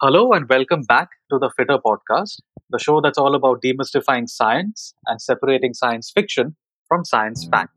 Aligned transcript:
Hello 0.00 0.30
and 0.32 0.48
welcome 0.48 0.82
back 0.82 1.08
to 1.28 1.40
the 1.40 1.50
Fitter 1.56 1.76
Podcast, 1.84 2.38
the 2.70 2.78
show 2.78 3.00
that's 3.00 3.18
all 3.18 3.34
about 3.34 3.60
demystifying 3.60 4.28
science 4.28 4.94
and 5.06 5.20
separating 5.20 5.74
science 5.74 6.12
fiction 6.14 6.54
from 6.86 7.04
science 7.04 7.48
fact. 7.50 7.72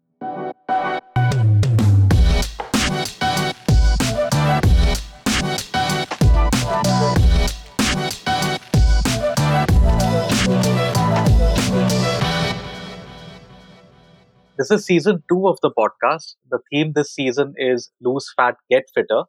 This 14.60 14.70
is 14.70 14.86
season 14.86 15.24
two 15.28 15.48
of 15.48 15.58
the 15.64 15.72
podcast. 15.76 16.36
The 16.52 16.60
theme 16.70 16.94
this 16.94 17.12
season 17.12 17.56
is 17.58 17.90
Lose 18.00 18.32
Fat, 18.38 18.58
Get 18.70 18.84
Fitter, 18.94 19.24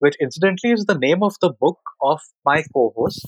which 0.00 0.16
incidentally 0.20 0.72
is 0.72 0.86
the 0.86 0.98
name 0.98 1.22
of 1.22 1.34
the 1.40 1.52
book 1.60 1.78
of 2.02 2.20
my 2.44 2.62
co 2.74 2.92
host, 2.96 3.24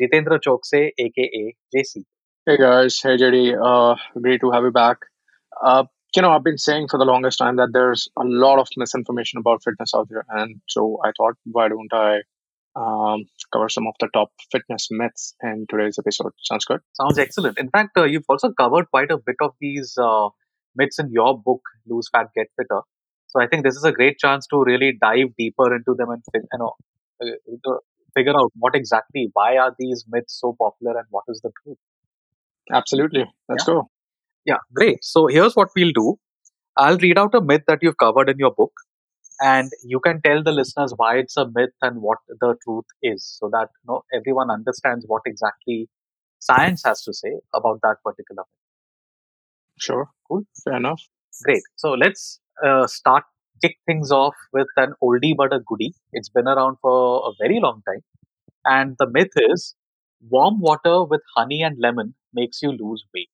Jitendra 0.00 0.38
Chouksey, 0.40 0.90
aka 0.98 1.54
JC. 1.74 2.04
Hey 2.46 2.56
guys, 2.56 3.00
hey 3.02 3.16
JD, 3.16 3.58
uh, 3.70 3.96
great 4.20 4.40
to 4.40 4.50
have 4.52 4.64
you 4.64 4.70
back. 4.70 4.98
Uh, 5.62 5.84
you 6.14 6.22
know, 6.22 6.30
I've 6.30 6.44
been 6.44 6.58
saying 6.58 6.86
for 6.88 6.98
the 6.98 7.04
longest 7.04 7.38
time 7.38 7.56
that 7.56 7.70
there's 7.72 8.08
a 8.16 8.24
lot 8.24 8.60
of 8.60 8.68
misinformation 8.76 9.38
about 9.38 9.64
fitness 9.64 9.92
out 9.94 10.08
there, 10.08 10.24
and 10.28 10.60
so 10.68 10.98
I 11.04 11.10
thought, 11.16 11.34
why 11.44 11.68
don't 11.68 11.92
I 11.92 12.20
um, 12.76 13.24
cover 13.52 13.68
some 13.68 13.88
of 13.88 13.94
the 13.98 14.08
top 14.14 14.30
fitness 14.52 14.88
myths 14.92 15.34
in 15.42 15.66
today's 15.68 15.98
episode? 15.98 16.32
Sounds 16.42 16.64
good. 16.64 16.80
Sounds 16.92 17.18
excellent. 17.18 17.58
In 17.58 17.70
fact, 17.70 17.96
uh, 17.96 18.04
you've 18.04 18.24
also 18.28 18.52
covered 18.52 18.88
quite 18.90 19.10
a 19.10 19.18
bit 19.18 19.36
of 19.40 19.52
these 19.60 19.98
uh, 20.00 20.28
myths 20.76 21.00
in 21.00 21.10
your 21.10 21.36
book, 21.36 21.62
Lose 21.88 22.08
Fat, 22.08 22.28
Get 22.36 22.46
Fitter. 22.56 22.82
So 23.34 23.42
I 23.42 23.46
think 23.48 23.64
this 23.64 23.76
is 23.76 23.84
a 23.84 23.92
great 23.92 24.18
chance 24.18 24.46
to 24.48 24.62
really 24.64 24.92
dive 25.00 25.34
deeper 25.38 25.74
into 25.74 25.94
them 25.94 26.10
and 26.10 26.22
you 26.34 26.58
know 26.58 26.72
uh, 27.22 27.76
figure 28.14 28.36
out 28.38 28.52
what 28.58 28.74
exactly 28.76 29.30
why 29.32 29.56
are 29.56 29.74
these 29.78 30.04
myths 30.08 30.38
so 30.40 30.56
popular 30.60 30.98
and 30.98 31.06
what 31.10 31.24
is 31.28 31.40
the 31.42 31.50
truth. 31.62 31.78
Absolutely. 32.72 33.24
Let's 33.48 33.64
go. 33.64 33.88
Yeah, 34.46 34.58
great. 34.74 35.04
So 35.04 35.26
here's 35.26 35.54
what 35.56 35.68
we'll 35.76 35.92
do. 35.92 36.16
I'll 36.76 36.98
read 36.98 37.18
out 37.18 37.34
a 37.34 37.40
myth 37.42 37.62
that 37.68 37.80
you've 37.82 37.98
covered 37.98 38.28
in 38.30 38.38
your 38.38 38.52
book, 38.52 38.72
and 39.40 39.70
you 39.84 40.00
can 40.00 40.22
tell 40.22 40.42
the 40.42 40.52
listeners 40.52 40.94
why 40.96 41.18
it's 41.18 41.36
a 41.36 41.46
myth 41.54 41.74
and 41.82 42.02
what 42.02 42.18
the 42.28 42.56
truth 42.64 42.86
is, 43.02 43.26
so 43.40 43.50
that 43.52 43.68
you 43.82 43.92
know 43.92 44.02
everyone 44.14 44.50
understands 44.50 45.04
what 45.08 45.22
exactly 45.26 45.88
science 46.40 46.82
has 46.84 47.02
to 47.04 47.14
say 47.14 47.34
about 47.54 47.80
that 47.82 47.96
particular 48.04 48.42
myth. 48.42 48.60
Sure. 49.78 50.10
Cool. 50.28 50.42
Fair 50.64 50.76
enough. 50.76 51.00
Great. 51.44 51.62
So 51.76 51.92
let's 51.92 52.40
uh, 52.64 52.86
start 52.86 53.24
kick 53.62 53.76
things 53.86 54.10
off 54.10 54.34
with 54.52 54.66
an 54.76 54.94
oldie 55.02 55.34
but 55.36 55.52
a 55.54 55.60
goodie. 55.60 55.94
It's 56.12 56.28
been 56.28 56.48
around 56.48 56.76
for 56.82 57.28
a 57.28 57.32
very 57.40 57.60
long 57.60 57.82
time, 57.88 58.02
and 58.64 58.96
the 58.98 59.08
myth 59.10 59.32
is 59.36 59.74
warm 60.30 60.60
water 60.60 61.04
with 61.04 61.22
honey 61.36 61.62
and 61.62 61.78
lemon 61.80 62.14
makes 62.34 62.62
you 62.62 62.72
lose 62.72 63.04
weight. 63.14 63.30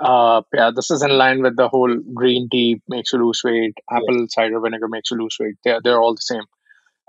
Uh, 0.00 0.42
yeah, 0.54 0.70
this 0.74 0.90
is 0.90 1.02
in 1.02 1.10
line 1.18 1.42
with 1.42 1.56
the 1.56 1.68
whole 1.68 1.96
green 2.14 2.48
tea 2.50 2.80
makes 2.88 3.12
you 3.12 3.24
lose 3.24 3.42
weight, 3.44 3.74
apple 3.90 4.26
cider 4.28 4.60
vinegar 4.60 4.88
makes 4.88 5.10
you 5.10 5.18
lose 5.18 5.36
weight. 5.40 5.54
They're, 5.64 5.80
they're 5.82 6.00
all 6.00 6.14
the 6.14 6.22
same. 6.22 6.42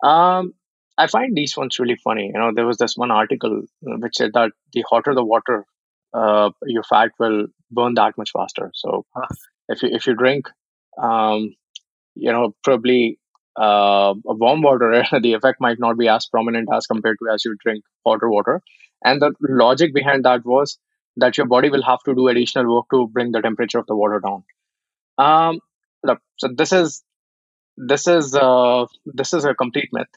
Um, 0.03 0.53
I 0.97 1.07
find 1.07 1.35
these 1.35 1.57
ones 1.57 1.79
really 1.79 1.97
funny. 2.03 2.27
You 2.33 2.39
know, 2.39 2.51
there 2.53 2.67
was 2.67 2.77
this 2.77 2.95
one 2.97 3.11
article 3.11 3.63
uh, 3.87 3.97
which 3.97 4.15
said 4.17 4.31
that 4.33 4.51
the 4.73 4.83
hotter 4.89 5.15
the 5.15 5.23
water, 5.25 5.65
uh, 6.13 6.51
your 6.65 6.83
fat 6.83 7.11
will 7.19 7.47
burn 7.71 7.95
that 7.95 8.17
much 8.17 8.31
faster. 8.31 8.71
So 8.75 9.05
if 9.69 9.83
you 9.83 9.89
if 9.91 10.07
you 10.07 10.15
drink, 10.15 10.47
um, 11.01 11.55
you 12.15 12.31
know, 12.31 12.55
probably 12.63 13.19
uh, 13.59 14.13
a 14.27 14.35
warm 14.35 14.61
water, 14.61 15.03
the 15.21 15.33
effect 15.33 15.61
might 15.61 15.79
not 15.79 15.97
be 15.97 16.07
as 16.07 16.27
prominent 16.27 16.69
as 16.73 16.87
compared 16.87 17.17
to 17.19 17.31
as 17.33 17.45
you 17.45 17.55
drink 17.63 17.83
hotter 18.05 18.29
water. 18.29 18.61
And 19.03 19.21
the 19.21 19.33
logic 19.41 19.93
behind 19.93 20.25
that 20.25 20.45
was 20.45 20.77
that 21.17 21.37
your 21.37 21.47
body 21.47 21.69
will 21.69 21.83
have 21.83 21.99
to 22.05 22.15
do 22.15 22.27
additional 22.27 22.73
work 22.73 22.85
to 22.91 23.07
bring 23.07 23.31
the 23.31 23.41
temperature 23.41 23.79
of 23.79 23.87
the 23.87 23.95
water 23.95 24.19
down. 24.19 24.43
Um, 25.17 25.59
look, 26.03 26.19
so 26.37 26.49
this 26.55 26.71
is 26.71 27.03
this 27.77 28.07
is 28.07 28.35
uh, 28.35 28.85
this 29.05 29.33
is 29.33 29.45
a 29.45 29.53
complete 29.55 29.89
myth 29.93 30.07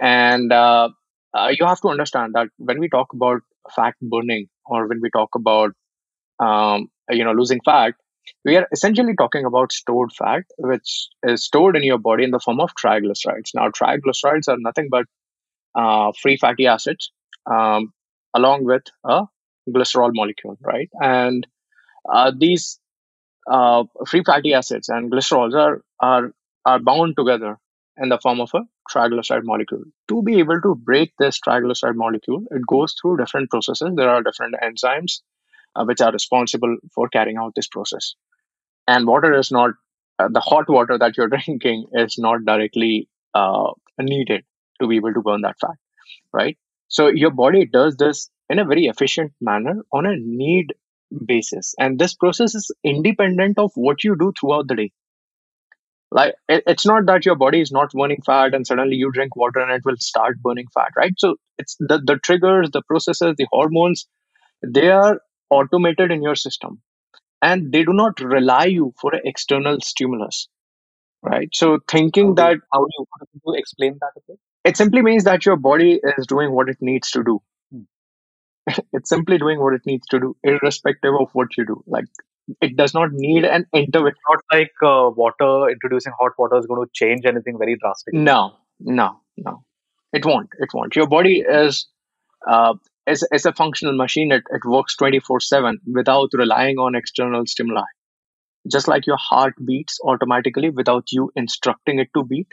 and 0.00 0.52
uh, 0.52 0.88
uh, 1.34 1.48
you 1.58 1.66
have 1.66 1.80
to 1.82 1.88
understand 1.88 2.34
that 2.34 2.48
when 2.58 2.80
we 2.80 2.88
talk 2.88 3.12
about 3.12 3.40
fat 3.74 3.94
burning 4.02 4.48
or 4.66 4.88
when 4.88 5.00
we 5.02 5.10
talk 5.10 5.30
about 5.34 5.72
um, 6.40 6.88
you 7.10 7.24
know 7.24 7.32
losing 7.32 7.60
fat 7.64 7.94
we 8.44 8.56
are 8.56 8.66
essentially 8.72 9.14
talking 9.16 9.44
about 9.44 9.72
stored 9.72 10.12
fat 10.12 10.44
which 10.58 11.08
is 11.22 11.44
stored 11.44 11.76
in 11.76 11.82
your 11.82 11.98
body 11.98 12.24
in 12.24 12.30
the 12.30 12.40
form 12.40 12.60
of 12.60 12.74
triglycerides 12.74 13.54
now 13.54 13.68
triglycerides 13.68 14.48
are 14.48 14.58
nothing 14.58 14.88
but 14.90 15.06
uh, 15.74 16.12
free 16.20 16.36
fatty 16.36 16.66
acids 16.66 17.10
um, 17.50 17.92
along 18.34 18.64
with 18.64 18.82
a 19.04 19.24
glycerol 19.68 20.10
molecule 20.12 20.56
right 20.60 20.90
and 21.00 21.46
uh, 22.08 22.32
these 22.38 22.78
uh, 23.50 23.84
free 24.06 24.22
fatty 24.24 24.54
acids 24.54 24.88
and 24.88 25.10
glycerols 25.10 25.54
are, 25.54 25.82
are, 26.00 26.32
are 26.64 26.78
bound 26.78 27.16
together 27.16 27.58
in 27.96 28.08
the 28.08 28.18
form 28.18 28.40
of 28.40 28.50
a 28.54 28.60
triglyceride 28.92 29.44
molecule. 29.44 29.84
To 30.08 30.22
be 30.22 30.38
able 30.38 30.60
to 30.60 30.74
break 30.74 31.12
this 31.18 31.38
triglyceride 31.40 31.94
molecule, 31.94 32.44
it 32.50 32.62
goes 32.66 32.94
through 33.00 33.18
different 33.18 33.50
processes. 33.50 33.90
There 33.94 34.10
are 34.10 34.22
different 34.22 34.56
enzymes 34.62 35.20
uh, 35.76 35.84
which 35.84 36.00
are 36.00 36.12
responsible 36.12 36.76
for 36.94 37.08
carrying 37.08 37.36
out 37.36 37.52
this 37.54 37.68
process. 37.68 38.14
And 38.88 39.06
water 39.06 39.34
is 39.34 39.50
not, 39.50 39.72
uh, 40.18 40.28
the 40.30 40.40
hot 40.40 40.68
water 40.68 40.98
that 40.98 41.16
you're 41.16 41.28
drinking 41.36 41.86
is 41.92 42.16
not 42.18 42.44
directly 42.44 43.08
uh, 43.34 43.72
needed 44.00 44.44
to 44.80 44.88
be 44.88 44.96
able 44.96 45.14
to 45.14 45.22
burn 45.22 45.42
that 45.42 45.56
fat, 45.60 45.76
right? 46.32 46.56
So 46.88 47.08
your 47.08 47.30
body 47.30 47.66
does 47.66 47.96
this 47.96 48.30
in 48.48 48.58
a 48.58 48.64
very 48.64 48.86
efficient 48.86 49.32
manner 49.40 49.82
on 49.92 50.06
a 50.06 50.16
need 50.16 50.74
basis 51.24 51.74
and 51.78 51.98
this 51.98 52.14
process 52.14 52.54
is 52.54 52.70
independent 52.82 53.58
of 53.58 53.70
what 53.74 54.02
you 54.02 54.16
do 54.16 54.32
throughout 54.38 54.66
the 54.68 54.74
day 54.74 54.92
like 56.10 56.34
it, 56.48 56.62
it's 56.66 56.86
not 56.86 57.06
that 57.06 57.24
your 57.24 57.36
body 57.36 57.60
is 57.60 57.70
not 57.70 57.90
burning 57.92 58.22
fat 58.24 58.54
and 58.54 58.66
suddenly 58.66 58.96
you 58.96 59.10
drink 59.12 59.36
water 59.36 59.60
and 59.60 59.70
it 59.70 59.82
will 59.84 59.96
start 59.98 60.40
burning 60.42 60.66
fat 60.74 60.90
right 60.96 61.14
so 61.18 61.36
it's 61.58 61.76
the, 61.78 62.00
the 62.04 62.18
triggers 62.24 62.70
the 62.72 62.82
processes 62.82 63.34
the 63.38 63.46
hormones 63.50 64.06
they 64.66 64.88
are 64.90 65.20
automated 65.50 66.10
in 66.10 66.22
your 66.22 66.34
system 66.34 66.80
and 67.42 67.72
they 67.72 67.84
do 67.84 67.92
not 67.92 68.20
rely 68.20 68.64
you 68.64 68.92
for 69.00 69.14
an 69.14 69.20
external 69.24 69.80
stimulus 69.80 70.48
right? 71.22 71.48
So 71.52 71.78
thinking 71.90 72.34
do, 72.34 72.42
that 72.42 72.58
how 72.72 72.80
do 72.80 72.90
you, 72.98 73.06
how 73.12 73.26
do 73.26 73.40
you 73.46 73.54
explain 73.58 73.98
that 74.00 74.36
it 74.64 74.76
simply 74.76 75.02
means 75.02 75.24
that 75.24 75.46
your 75.46 75.56
body 75.56 76.00
is 76.18 76.26
doing 76.26 76.52
what 76.52 76.68
it 76.68 76.78
needs 76.80 77.10
to 77.12 77.22
do. 77.22 77.40
Hmm. 77.72 78.78
it's 78.92 79.08
simply 79.08 79.38
doing 79.38 79.60
what 79.60 79.74
it 79.74 79.82
needs 79.86 80.06
to 80.08 80.18
do 80.18 80.36
irrespective 80.42 81.14
of 81.20 81.28
what 81.32 81.56
you 81.56 81.66
do. 81.66 81.82
Like 81.86 82.06
it 82.60 82.76
does 82.76 82.94
not 82.94 83.12
need 83.12 83.44
an 83.44 83.66
intervention 83.72 84.08
It's 84.08 84.20
not 84.28 84.40
like 84.52 84.72
uh, 84.82 85.10
water, 85.10 85.70
introducing 85.70 86.12
hot 86.18 86.32
water 86.38 86.56
is 86.58 86.66
going 86.66 86.84
to 86.84 86.90
change 86.92 87.26
anything 87.26 87.58
very 87.58 87.76
drastically. 87.76 88.20
no 88.20 88.54
no 88.80 89.20
no. 89.36 89.62
It 90.12 90.24
won't 90.24 90.50
it 90.58 90.70
won't. 90.72 90.96
Your 90.96 91.08
body 91.08 91.40
is 91.40 91.86
uh, 92.48 92.74
is, 93.06 93.26
is 93.32 93.46
a 93.46 93.52
functional 93.52 93.96
machine 93.96 94.32
it, 94.32 94.44
it 94.50 94.64
works 94.64 94.96
24 94.96 95.40
7 95.40 95.80
without 95.92 96.30
relying 96.32 96.78
on 96.78 96.94
external 96.94 97.46
stimuli. 97.46 97.84
Just 98.70 98.88
like 98.88 99.06
your 99.06 99.18
heart 99.18 99.54
beats 99.64 99.98
automatically 100.04 100.70
without 100.70 101.12
you 101.12 101.30
instructing 101.36 102.00
it 102.00 102.08
to 102.16 102.24
beat 102.24 102.48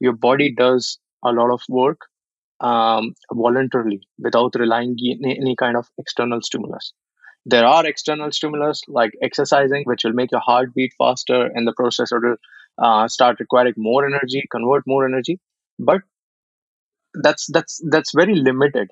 your 0.00 0.12
body 0.12 0.52
does 0.54 0.98
a 1.24 1.32
lot 1.32 1.50
of 1.52 1.62
work 1.68 2.00
um, 2.60 3.14
voluntarily 3.32 4.00
without 4.18 4.54
relying 4.56 4.96
on 5.00 5.30
any 5.30 5.56
kind 5.56 5.76
of 5.76 5.88
external 5.98 6.40
stimulus. 6.42 6.92
There 7.46 7.66
are 7.66 7.86
external 7.86 8.32
stimulus 8.32 8.82
like 8.88 9.12
exercising 9.22 9.84
which 9.84 10.04
will 10.04 10.12
make 10.12 10.32
your 10.32 10.40
heart 10.40 10.74
beat 10.74 10.92
faster 10.98 11.50
and 11.54 11.66
the 11.66 11.72
process 11.74 12.10
will 12.12 12.36
uh, 12.78 13.08
start 13.08 13.40
requiring 13.40 13.74
more 13.76 14.06
energy 14.06 14.42
convert 14.50 14.84
more 14.86 15.04
energy 15.06 15.38
but 15.78 16.02
that's 17.22 17.46
that's 17.52 17.80
that's 17.90 18.12
very 18.14 18.34
limited 18.34 18.88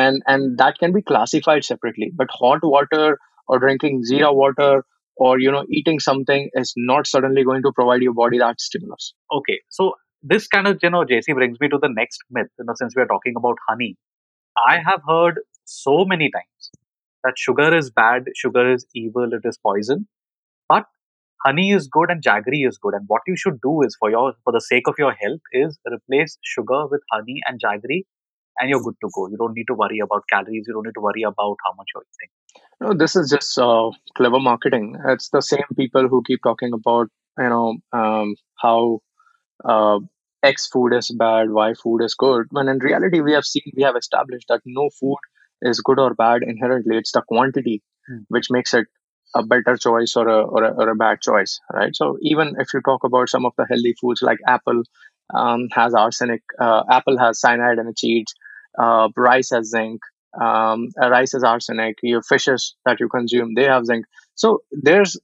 and 0.00 0.22
and 0.26 0.58
that 0.58 0.78
can 0.78 0.92
be 0.92 1.02
classified 1.02 1.64
separately. 1.64 2.10
But 2.22 2.28
hot 2.30 2.60
water 2.62 3.18
or 3.48 3.58
drinking 3.58 4.04
zero 4.04 4.32
water 4.32 4.84
or 5.16 5.38
you 5.40 5.50
know 5.56 5.64
eating 5.80 6.00
something 6.06 6.48
is 6.62 6.72
not 6.76 7.06
suddenly 7.06 7.44
going 7.44 7.62
to 7.68 7.72
provide 7.80 8.02
your 8.08 8.14
body 8.14 8.38
that 8.38 8.60
stimulus. 8.60 9.12
Okay, 9.40 9.60
so 9.68 9.92
this 10.24 10.46
kind 10.48 10.66
of, 10.66 10.78
you 10.82 10.90
know, 10.90 11.04
JC 11.04 11.34
brings 11.34 11.60
me 11.60 11.68
to 11.68 11.78
the 11.80 11.88
next 11.88 12.20
myth, 12.30 12.48
you 12.58 12.64
know, 12.64 12.72
since 12.76 12.96
we 12.96 13.02
are 13.02 13.06
talking 13.06 13.34
about 13.36 13.56
honey. 13.68 13.96
I 14.66 14.78
have 14.78 15.02
heard 15.06 15.40
so 15.64 16.04
many 16.06 16.30
times 16.30 16.70
that 17.22 17.34
sugar 17.36 17.76
is 17.76 17.90
bad, 17.90 18.24
sugar 18.34 18.72
is 18.72 18.86
evil, 18.94 19.28
it 19.32 19.46
is 19.46 19.58
poison, 19.58 20.08
but 20.68 20.86
honey 21.44 21.72
is 21.72 21.88
good 21.88 22.10
and 22.10 22.22
jaggery 22.22 22.66
is 22.66 22.78
good. 22.78 22.94
And 22.94 23.04
what 23.06 23.20
you 23.26 23.36
should 23.36 23.60
do 23.60 23.82
is 23.82 23.96
for 24.00 24.10
your 24.10 24.32
for 24.44 24.52
the 24.52 24.60
sake 24.60 24.88
of 24.88 24.94
your 24.98 25.12
health 25.12 25.42
is 25.52 25.78
replace 25.90 26.38
sugar 26.42 26.86
with 26.86 27.02
honey 27.12 27.40
and 27.46 27.60
jaggery 27.60 28.04
and 28.58 28.70
you're 28.70 28.82
good 28.82 28.96
to 29.02 29.10
go. 29.14 29.28
You 29.28 29.36
don't 29.36 29.54
need 29.54 29.66
to 29.68 29.74
worry 29.74 30.00
about 30.00 30.24
calories, 30.30 30.64
you 30.66 30.74
don't 30.74 30.86
need 30.86 30.94
to 31.00 31.06
worry 31.08 31.22
about 31.22 31.56
how 31.66 31.72
much 31.76 31.88
you're 31.94 32.04
eating. 32.14 32.30
no 32.80 32.92
this 33.02 33.14
is 33.20 33.30
just 33.30 33.58
uh, 33.58 33.90
clever 34.16 34.40
marketing 34.48 34.86
it's 35.14 35.28
the 35.36 35.42
same 35.42 35.70
people 35.80 36.08
who 36.08 36.22
keep 36.28 36.40
talking 36.42 36.72
about 36.78 37.08
you 37.38 37.48
know 37.54 37.76
um, 38.00 38.34
how 38.64 39.00
uh, 39.64 39.98
X 40.42 40.68
food 40.68 40.92
is 40.94 41.10
bad, 41.18 41.50
Y 41.50 41.74
food 41.82 42.00
is 42.02 42.14
good. 42.14 42.46
When 42.50 42.68
in 42.68 42.78
reality, 42.78 43.20
we 43.20 43.32
have 43.32 43.44
seen, 43.44 43.62
we 43.76 43.82
have 43.82 43.96
established 43.96 44.46
that 44.48 44.60
no 44.64 44.90
food 45.00 45.16
is 45.62 45.80
good 45.80 45.98
or 45.98 46.14
bad 46.14 46.42
inherently. 46.42 46.96
It's 46.98 47.12
the 47.12 47.22
quantity 47.22 47.82
Hmm. 48.08 48.18
which 48.28 48.46
makes 48.50 48.74
it 48.74 48.86
a 49.34 49.42
better 49.44 49.76
choice 49.76 50.14
or 50.16 50.28
a, 50.28 50.42
or 50.44 50.64
a, 50.64 50.70
or 50.74 50.88
a 50.90 50.94
bad 50.96 51.20
choice, 51.20 51.60
right? 51.72 51.94
So 51.94 52.16
even 52.22 52.54
if 52.58 52.68
you 52.74 52.80
talk 52.80 53.04
about 53.04 53.28
some 53.28 53.44
of 53.46 53.52
the 53.58 53.66
healthy 53.68 53.94
foods 54.00 54.22
like 54.22 54.38
apple 54.46 54.82
um, 55.32 55.68
has 55.72 55.94
arsenic, 55.94 56.42
uh, 56.60 56.82
apple 56.90 57.18
has 57.18 57.40
cyanide 57.40 57.78
in 57.78 57.88
its 57.88 58.00
seeds, 58.00 58.34
uh, 58.78 59.08
rice 59.16 59.50
has 59.50 59.70
zinc, 59.70 60.00
um, 60.40 60.88
uh, 61.02 61.08
rice 61.10 61.32
has 61.32 61.44
arsenic, 61.44 61.98
your 62.02 62.22
fishes 62.22 62.74
that 62.84 63.00
you 63.00 63.08
consume, 63.08 63.54
they 63.54 63.64
have 63.64 63.86
zinc. 63.86 64.04
So 64.34 64.62
there's 64.70 65.18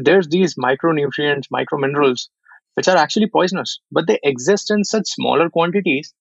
there's 0.00 0.28
these 0.28 0.54
micronutrients, 0.56 1.44
microminerals, 1.52 2.28
which 2.74 2.88
are 2.88 2.96
actually 2.96 3.28
poisonous, 3.28 3.80
but 3.90 4.06
they 4.06 4.18
exist 4.22 4.70
in 4.70 4.84
such 4.84 5.06
smaller 5.08 5.50
quantities 5.50 6.14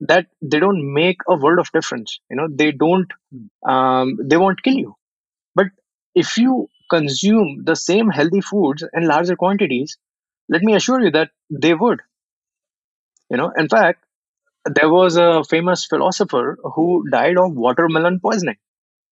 that 0.00 0.26
they 0.42 0.60
don't 0.60 0.94
make 0.94 1.18
a 1.28 1.36
world 1.36 1.58
of 1.58 1.70
difference. 1.72 2.20
You 2.30 2.36
know, 2.36 2.48
they 2.50 2.72
don't, 2.72 3.10
um, 3.66 4.16
they 4.22 4.36
won't 4.36 4.62
kill 4.62 4.74
you. 4.74 4.94
But 5.54 5.68
if 6.14 6.38
you 6.38 6.68
consume 6.90 7.62
the 7.64 7.76
same 7.76 8.10
healthy 8.10 8.40
foods 8.40 8.84
in 8.94 9.06
larger 9.06 9.36
quantities, 9.36 9.98
let 10.48 10.62
me 10.62 10.74
assure 10.74 11.00
you 11.02 11.10
that 11.12 11.30
they 11.50 11.74
would. 11.74 12.00
You 13.34 13.38
know, 13.42 13.50
in 13.64 13.68
fact, 13.68 14.04
there 14.78 14.90
was 14.90 15.16
a 15.16 15.44
famous 15.44 15.86
philosopher 15.86 16.58
who 16.76 16.86
died 17.10 17.38
of 17.38 17.54
watermelon 17.66 18.20
poisoning. 18.20 18.56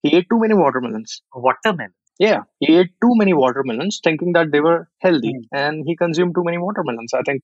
He 0.02 0.16
ate 0.16 0.28
too 0.30 0.40
many 0.40 0.54
watermelons. 0.54 1.22
Watermelon. 1.34 1.94
Yeah, 2.18 2.42
he 2.60 2.76
ate 2.78 2.92
too 3.02 3.12
many 3.22 3.34
watermelons 3.34 4.00
thinking 4.04 4.32
that 4.34 4.52
they 4.52 4.60
were 4.68 4.80
healthy 5.06 5.34
Mm. 5.34 5.46
and 5.64 5.84
he 5.88 5.96
consumed 5.96 6.34
too 6.36 6.44
many 6.48 6.58
watermelons, 6.58 7.14
I 7.14 7.22
think 7.28 7.42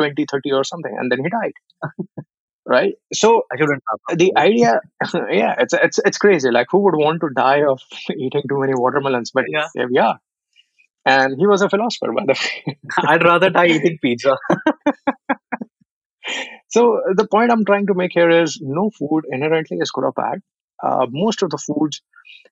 20, 0.00 0.26
30 0.32 0.52
or 0.52 0.64
something, 0.64 0.94
and 0.98 1.12
then 1.12 1.20
he 1.24 1.30
died. 1.30 1.54
right? 2.76 2.94
So 3.12 3.44
I 3.52 3.56
shouldn't 3.58 3.82
the 4.16 4.32
idea, 4.36 4.80
yeah, 5.30 5.54
it's, 5.58 5.74
it's, 5.74 5.98
it's 6.04 6.18
crazy. 6.18 6.50
Like, 6.50 6.68
who 6.70 6.80
would 6.84 6.96
want 6.96 7.20
to 7.22 7.30
die 7.36 7.62
of 7.64 7.80
eating 8.16 8.42
too 8.48 8.60
many 8.60 8.74
watermelons? 8.74 9.32
But 9.32 9.46
Yeah. 9.48 9.68
yeah, 9.74 9.86
yeah. 9.90 10.12
And 11.06 11.36
he 11.38 11.46
was 11.46 11.62
a 11.62 11.68
philosopher, 11.70 12.12
by 12.12 12.24
the 12.26 12.34
way. 12.66 12.78
I'd 13.08 13.24
rather 13.24 13.50
die 13.50 13.66
eating 13.68 13.98
pizza. 14.02 14.36
So 16.68 17.00
the 17.14 17.26
point 17.26 17.50
I'm 17.52 17.64
trying 17.64 17.86
to 17.86 17.94
make 17.94 18.12
here 18.12 18.30
is 18.30 18.58
no 18.60 18.90
food 18.98 19.22
inherently 19.30 19.78
is 19.80 19.90
good 19.90 20.04
or 20.04 20.12
bad. 20.12 20.40
Uh, 20.82 21.06
most 21.10 21.42
of 21.42 21.50
the 21.50 21.58
foods 21.58 22.02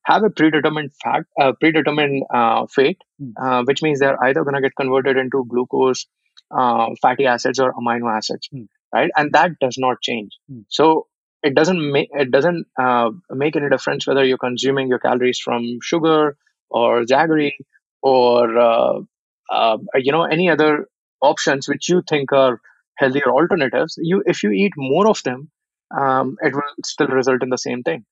have 0.04 0.24
a 0.24 0.30
predetermined 0.30 0.92
fact, 1.02 1.26
uh, 1.40 1.52
predetermined 1.60 2.24
uh, 2.32 2.66
fate, 2.66 2.98
Hmm. 3.18 3.30
uh, 3.40 3.62
which 3.64 3.82
means 3.82 4.00
they're 4.00 4.22
either 4.24 4.42
going 4.44 4.54
to 4.54 4.60
get 4.60 4.76
converted 4.76 5.16
into 5.16 5.44
glucose, 5.48 6.06
uh, 6.50 6.90
fatty 7.00 7.26
acids, 7.26 7.58
or 7.58 7.72
amino 7.74 8.10
acids, 8.16 8.48
Hmm. 8.52 8.64
right? 8.94 9.10
And 9.16 9.32
that 9.32 9.52
does 9.60 9.76
not 9.78 10.00
change. 10.02 10.32
Hmm. 10.48 10.60
So 10.68 11.08
it 11.42 11.54
doesn't 11.54 11.80
make 11.92 12.08
it 12.12 12.30
doesn't 12.30 12.66
uh, 12.78 13.10
make 13.30 13.56
any 13.56 13.68
difference 13.68 14.06
whether 14.06 14.24
you're 14.24 14.38
consuming 14.38 14.88
your 14.88 15.00
calories 15.00 15.40
from 15.40 15.78
sugar 15.82 16.36
or 16.70 17.02
jaggery 17.04 17.52
or 18.02 18.58
uh, 18.58 19.00
uh, 19.50 19.78
you 19.96 20.12
know 20.12 20.22
any 20.24 20.48
other 20.50 20.86
options 21.20 21.68
which 21.68 21.88
you 21.88 22.02
think 22.08 22.32
are 22.32 22.60
healthier 22.98 23.28
alternatives. 23.30 23.98
You 24.00 24.22
if 24.26 24.42
you 24.42 24.50
eat 24.50 24.72
more 24.76 25.08
of 25.08 25.22
them, 25.24 25.50
um, 25.98 26.36
it 26.40 26.54
will 26.54 26.72
still 26.84 27.08
result 27.08 27.42
in 27.42 27.50
the 27.50 27.58
same 27.58 27.82
thing 27.82 28.04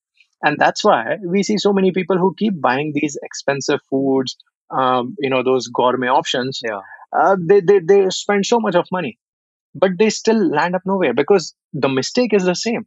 and 0.42 0.58
that's 0.58 0.84
why 0.84 1.16
we 1.26 1.42
see 1.42 1.58
so 1.58 1.72
many 1.72 1.92
people 1.92 2.18
who 2.18 2.34
keep 2.38 2.60
buying 2.60 2.92
these 2.94 3.18
expensive 3.22 3.80
foods 3.90 4.36
um, 4.70 5.14
you 5.18 5.30
know 5.30 5.42
those 5.42 5.68
gourmet 5.68 6.08
options 6.08 6.60
Yeah. 6.64 6.80
uh, 7.18 7.36
they, 7.40 7.60
they 7.60 7.80
they 7.80 8.10
spend 8.10 8.46
so 8.46 8.60
much 8.60 8.74
of 8.74 8.86
money 8.92 9.18
but 9.74 9.92
they 9.98 10.10
still 10.10 10.40
land 10.58 10.74
up 10.76 10.82
nowhere 10.86 11.14
because 11.14 11.54
the 11.72 11.88
mistake 11.88 12.32
is 12.34 12.44
the 12.44 12.54
same 12.54 12.86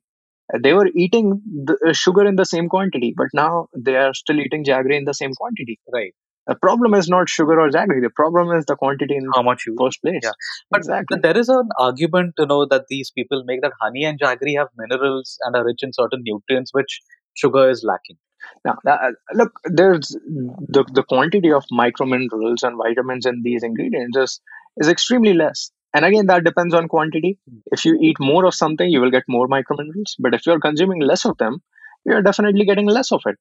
they 0.63 0.73
were 0.73 0.89
eating 0.95 1.41
the 1.67 1.77
uh, 1.89 1.93
sugar 1.93 2.25
in 2.25 2.35
the 2.37 2.45
same 2.45 2.69
quantity 2.69 3.13
but 3.17 3.27
now 3.33 3.67
they 3.75 3.95
are 3.95 4.13
still 4.13 4.39
eating 4.39 4.63
jaggery 4.65 4.97
in 4.97 5.05
the 5.05 5.13
same 5.13 5.33
quantity 5.33 5.79
Right. 5.93 6.13
The 6.47 6.55
problem 6.55 6.93
is 6.93 7.07
not 7.07 7.29
sugar 7.29 7.59
or 7.59 7.69
jaggery 7.69 8.01
the 8.01 8.09
problem 8.09 8.51
is 8.57 8.65
the 8.65 8.75
quantity 8.75 9.15
in 9.15 9.27
How 9.33 9.41
much 9.41 9.63
you 9.65 9.75
first 9.79 10.01
place 10.01 10.19
Yeah. 10.23 10.31
But 10.69 10.79
exactly 10.79 11.19
there 11.21 11.37
is 11.37 11.49
an 11.49 11.69
argument, 11.77 12.33
you 12.37 12.45
know, 12.45 12.65
that 12.65 12.85
these 12.89 13.11
people 13.11 13.43
make 13.45 13.61
that 13.61 13.73
honey 13.81 14.03
and 14.05 14.19
jaggery 14.19 14.57
have 14.57 14.69
minerals 14.77 15.37
and 15.41 15.55
are 15.55 15.65
rich 15.65 15.83
in 15.83 15.93
certain 15.93 16.21
nutrients 16.23 16.71
which 16.73 17.01
sugar 17.33 17.69
is 17.69 17.83
lacking. 17.83 18.17
Now, 18.65 18.77
uh, 18.87 19.11
look, 19.33 19.51
there's 19.65 20.09
the, 20.09 20.83
the 20.93 21.03
quantity 21.03 21.51
of 21.51 21.63
microminerals 21.71 22.63
and 22.63 22.77
vitamins 22.77 23.25
in 23.25 23.41
these 23.43 23.63
ingredients 23.63 24.17
is, 24.17 24.41
is 24.77 24.89
extremely 24.89 25.33
less. 25.33 25.71
And 25.93 26.05
again, 26.05 26.25
that 26.25 26.43
depends 26.43 26.73
on 26.73 26.87
quantity. 26.87 27.37
If 27.67 27.85
you 27.85 27.97
eat 28.01 28.17
more 28.19 28.45
of 28.45 28.55
something, 28.55 28.89
you 28.89 28.99
will 28.99 29.11
get 29.11 29.23
more 29.27 29.47
microminerals. 29.47 30.15
But 30.19 30.33
if 30.33 30.45
you're 30.45 30.59
consuming 30.59 31.01
less 31.01 31.25
of 31.25 31.37
them, 31.37 31.61
you're 32.05 32.21
definitely 32.21 32.65
getting 32.65 32.87
less 32.87 33.11
of 33.11 33.21
it. 33.25 33.37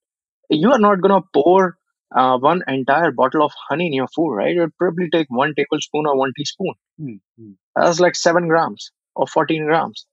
You 0.50 0.70
are 0.72 0.78
not 0.78 1.00
going 1.00 1.20
to 1.20 1.26
pour 1.32 1.78
uh, 2.14 2.38
one 2.38 2.62
entire 2.68 3.10
bottle 3.12 3.44
of 3.44 3.52
honey 3.68 3.86
in 3.86 3.92
your 3.92 4.08
food, 4.08 4.34
right? 4.34 4.54
You'll 4.54 4.68
probably 4.78 5.08
take 5.10 5.26
one 5.30 5.54
tablespoon 5.56 6.06
or 6.06 6.16
one 6.16 6.32
teaspoon. 6.36 6.74
Hmm, 6.98 7.14
hmm. 7.38 7.52
That's 7.76 8.00
like 8.00 8.16
seven 8.16 8.48
grams 8.48 8.90
or 9.14 9.26
14 9.26 9.64
grams. 9.66 10.06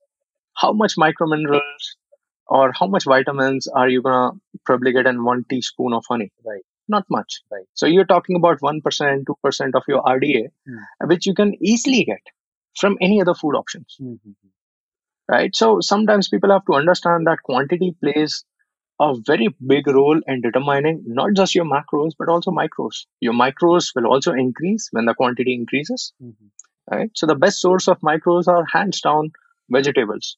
How 0.56 0.72
much 0.72 0.94
microminerals 0.96 1.86
or 2.46 2.72
how 2.78 2.86
much 2.86 3.04
vitamins 3.04 3.68
are 3.68 3.88
you 3.88 4.02
gonna 4.02 4.32
probably 4.66 4.92
get 4.92 5.06
in 5.06 5.24
one 5.24 5.44
teaspoon 5.48 5.92
of 5.94 6.04
honey? 6.08 6.32
Right. 6.44 6.62
Not 6.88 7.04
much. 7.10 7.40
Right. 7.50 7.66
So 7.74 7.86
you're 7.86 8.04
talking 8.06 8.36
about 8.36 8.58
one 8.60 8.80
percent, 8.82 9.24
two 9.26 9.36
percent 9.42 9.74
of 9.74 9.84
your 9.88 10.02
RDA, 10.06 10.48
Hmm. 10.66 11.08
which 11.08 11.26
you 11.26 11.34
can 11.34 11.54
easily 11.62 12.04
get 12.04 12.22
from 12.78 12.98
any 13.00 13.20
other 13.20 13.34
food 13.34 13.54
options, 13.56 13.96
Hmm, 13.98 14.14
hmm, 14.24 14.30
hmm. 14.42 14.48
right? 15.28 15.54
So 15.54 15.80
sometimes 15.80 16.28
people 16.28 16.50
have 16.50 16.64
to 16.66 16.74
understand 16.74 17.26
that 17.26 17.42
quantity 17.42 17.96
plays 18.02 18.44
a 19.00 19.14
very 19.26 19.48
big 19.66 19.88
role 19.88 20.20
in 20.28 20.42
determining 20.42 21.02
not 21.06 21.34
just 21.34 21.54
your 21.56 21.64
macros 21.66 22.12
but 22.18 22.28
also 22.28 22.52
micros. 22.52 23.06
Your 23.20 23.34
micros 23.34 23.92
will 23.96 24.06
also 24.06 24.32
increase 24.32 24.88
when 24.92 25.06
the 25.06 25.14
quantity 25.14 25.54
increases, 25.54 26.12
Hmm, 26.20 26.30
hmm. 26.30 26.48
right? 26.96 27.10
So 27.16 27.26
the 27.26 27.36
best 27.36 27.60
source 27.60 27.88
of 27.88 28.00
micros 28.00 28.48
are 28.48 28.64
hands 28.66 29.00
down 29.00 29.32
vegetables. 29.70 30.36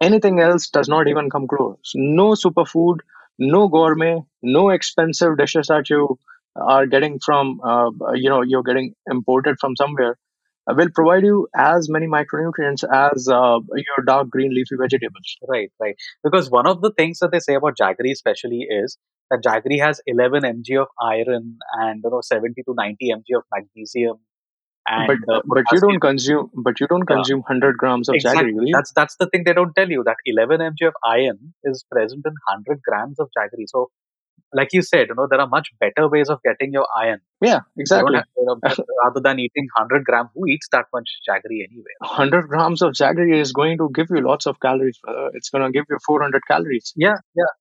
Anything 0.00 0.40
else 0.40 0.68
does 0.68 0.88
not 0.88 1.08
even 1.08 1.30
come 1.30 1.46
close. 1.48 1.92
No 1.94 2.32
superfood, 2.32 2.98
no 3.38 3.68
gourmet, 3.68 4.20
no 4.42 4.70
expensive 4.70 5.36
dishes 5.38 5.68
that 5.68 5.88
you 5.90 6.18
are 6.56 6.86
getting 6.86 7.18
from, 7.20 7.60
uh, 7.62 7.90
you 8.14 8.28
know, 8.30 8.42
you're 8.42 8.62
getting 8.62 8.94
imported 9.10 9.58
from 9.60 9.76
somewhere 9.76 10.18
will 10.68 10.88
provide 10.94 11.24
you 11.24 11.48
as 11.56 11.88
many 11.88 12.06
micronutrients 12.06 12.84
as 12.90 13.28
uh, 13.28 13.58
your 13.74 14.04
dark 14.06 14.28
green 14.30 14.54
leafy 14.54 14.76
vegetables. 14.80 15.36
Right, 15.48 15.70
right. 15.80 15.96
Because 16.22 16.50
one 16.50 16.66
of 16.66 16.80
the 16.80 16.92
things 16.92 17.18
that 17.20 17.30
they 17.32 17.40
say 17.40 17.54
about 17.54 17.76
jaggery, 17.76 18.12
especially, 18.12 18.66
is 18.68 18.96
that 19.30 19.42
jaggery 19.42 19.80
has 19.80 20.00
11 20.06 20.44
mg 20.44 20.82
of 20.82 20.88
iron 21.00 21.58
and 21.74 22.00
you 22.04 22.10
know 22.10 22.20
70 22.22 22.62
to 22.62 22.74
90 22.74 23.10
mg 23.10 23.36
of 23.38 23.44
magnesium 23.54 24.16
and 24.86 25.16
but 25.16 25.18
uh, 25.32 25.40
but 25.46 25.70
you 25.72 25.80
don't 25.80 26.00
consume 26.00 26.50
but 26.54 26.80
you 26.80 26.86
don't 26.86 27.06
Yeah. 27.08 27.14
consume 27.14 27.40
100 27.40 27.76
grams 27.76 28.08
of 28.08 28.18
Exactly. 28.18 28.66
jaggery 28.66 28.72
That's 28.72 28.92
that's 28.94 29.16
the 29.16 29.26
thing 29.28 29.44
they 29.44 29.52
don't 29.52 29.74
tell 29.74 29.88
you 29.90 30.02
that 30.04 30.16
11 30.26 30.60
mg 30.60 30.88
of 30.88 30.94
iron 31.04 31.54
is 31.64 31.84
present 31.90 32.24
in 32.26 32.32
100 32.32 32.80
grams 32.86 33.18
of 33.20 33.28
jaggery. 33.36 33.66
So, 33.66 33.90
like 34.52 34.68
you 34.72 34.82
said, 34.82 35.08
you 35.08 35.14
know 35.14 35.26
there 35.30 35.40
are 35.40 35.48
much 35.48 35.70
better 35.78 36.08
ways 36.08 36.28
of 36.28 36.40
getting 36.42 36.72
your 36.72 36.86
iron. 36.96 37.20
yeah 37.40 37.60
exactly 37.76 38.16
have, 38.16 38.24
you 38.36 38.44
know, 38.46 38.58
rather 39.04 39.20
than 39.20 39.38
eating 39.38 39.68
100 39.76 40.04
gram, 40.04 40.28
who 40.34 40.46
eats 40.46 40.68
that 40.72 40.86
much 40.92 41.08
jaggery 41.28 41.62
anyway? 41.68 41.94
100 42.00 42.48
grams 42.48 42.82
of 42.82 42.92
jaggery 42.92 43.40
is 43.40 43.52
going 43.52 43.78
to 43.78 43.88
give 43.94 44.08
you 44.10 44.20
lots 44.20 44.46
of 44.46 44.60
calories 44.60 44.98
brother. 45.02 45.30
it's 45.34 45.50
going 45.50 45.64
to 45.64 45.70
give 45.70 45.84
you 45.88 45.98
400 46.06 46.42
calories 46.48 46.92
Yeah, 46.96 47.16
yeah. 47.34 47.52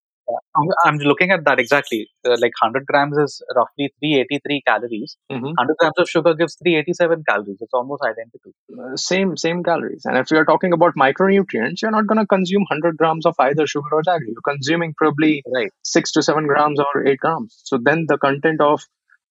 I'm, 0.56 0.68
I'm 0.86 0.98
looking 0.98 1.32
at 1.32 1.44
that 1.46 1.60
exactly. 1.60 2.08
Uh, 2.26 2.32
like 2.32 2.54
100 2.62 2.86
grams 2.86 3.18
is 3.18 3.42
roughly 3.56 3.92
383 4.00 4.62
calories. 4.68 5.18
Mhm. 5.32 5.44
100 5.44 5.78
grams 5.78 5.98
of 5.98 6.10
sugar 6.10 6.34
gives 6.34 6.56
387 6.62 7.24
calories. 7.28 7.58
It's 7.62 7.74
almost 7.74 8.04
identical. 8.04 8.52
Uh, 8.80 8.96
same 8.96 9.36
same 9.38 9.64
calories 9.64 10.04
and 10.06 10.18
if 10.18 10.30
you're 10.32 10.46
talking 10.46 10.74
about 10.74 10.94
micronutrients 10.96 11.82
you're 11.82 11.92
not 11.92 12.08
going 12.08 12.20
to 12.20 12.26
consume 12.28 12.62
100 12.64 12.98
grams 12.98 13.26
of 13.26 13.36
either 13.40 13.66
sugar 13.68 13.88
or 13.92 14.02
jaggery 14.04 14.32
you're 14.34 14.48
consuming 14.54 14.94
probably 14.98 15.44
Right. 15.56 15.72
6 15.84 16.12
to 16.14 16.22
7 16.22 16.48
grams 16.48 16.80
or 16.80 17.08
8 17.08 17.20
grams 17.20 17.60
so 17.66 17.78
then 17.82 18.06
the 18.08 18.18
content 18.18 18.62
of 18.62 18.82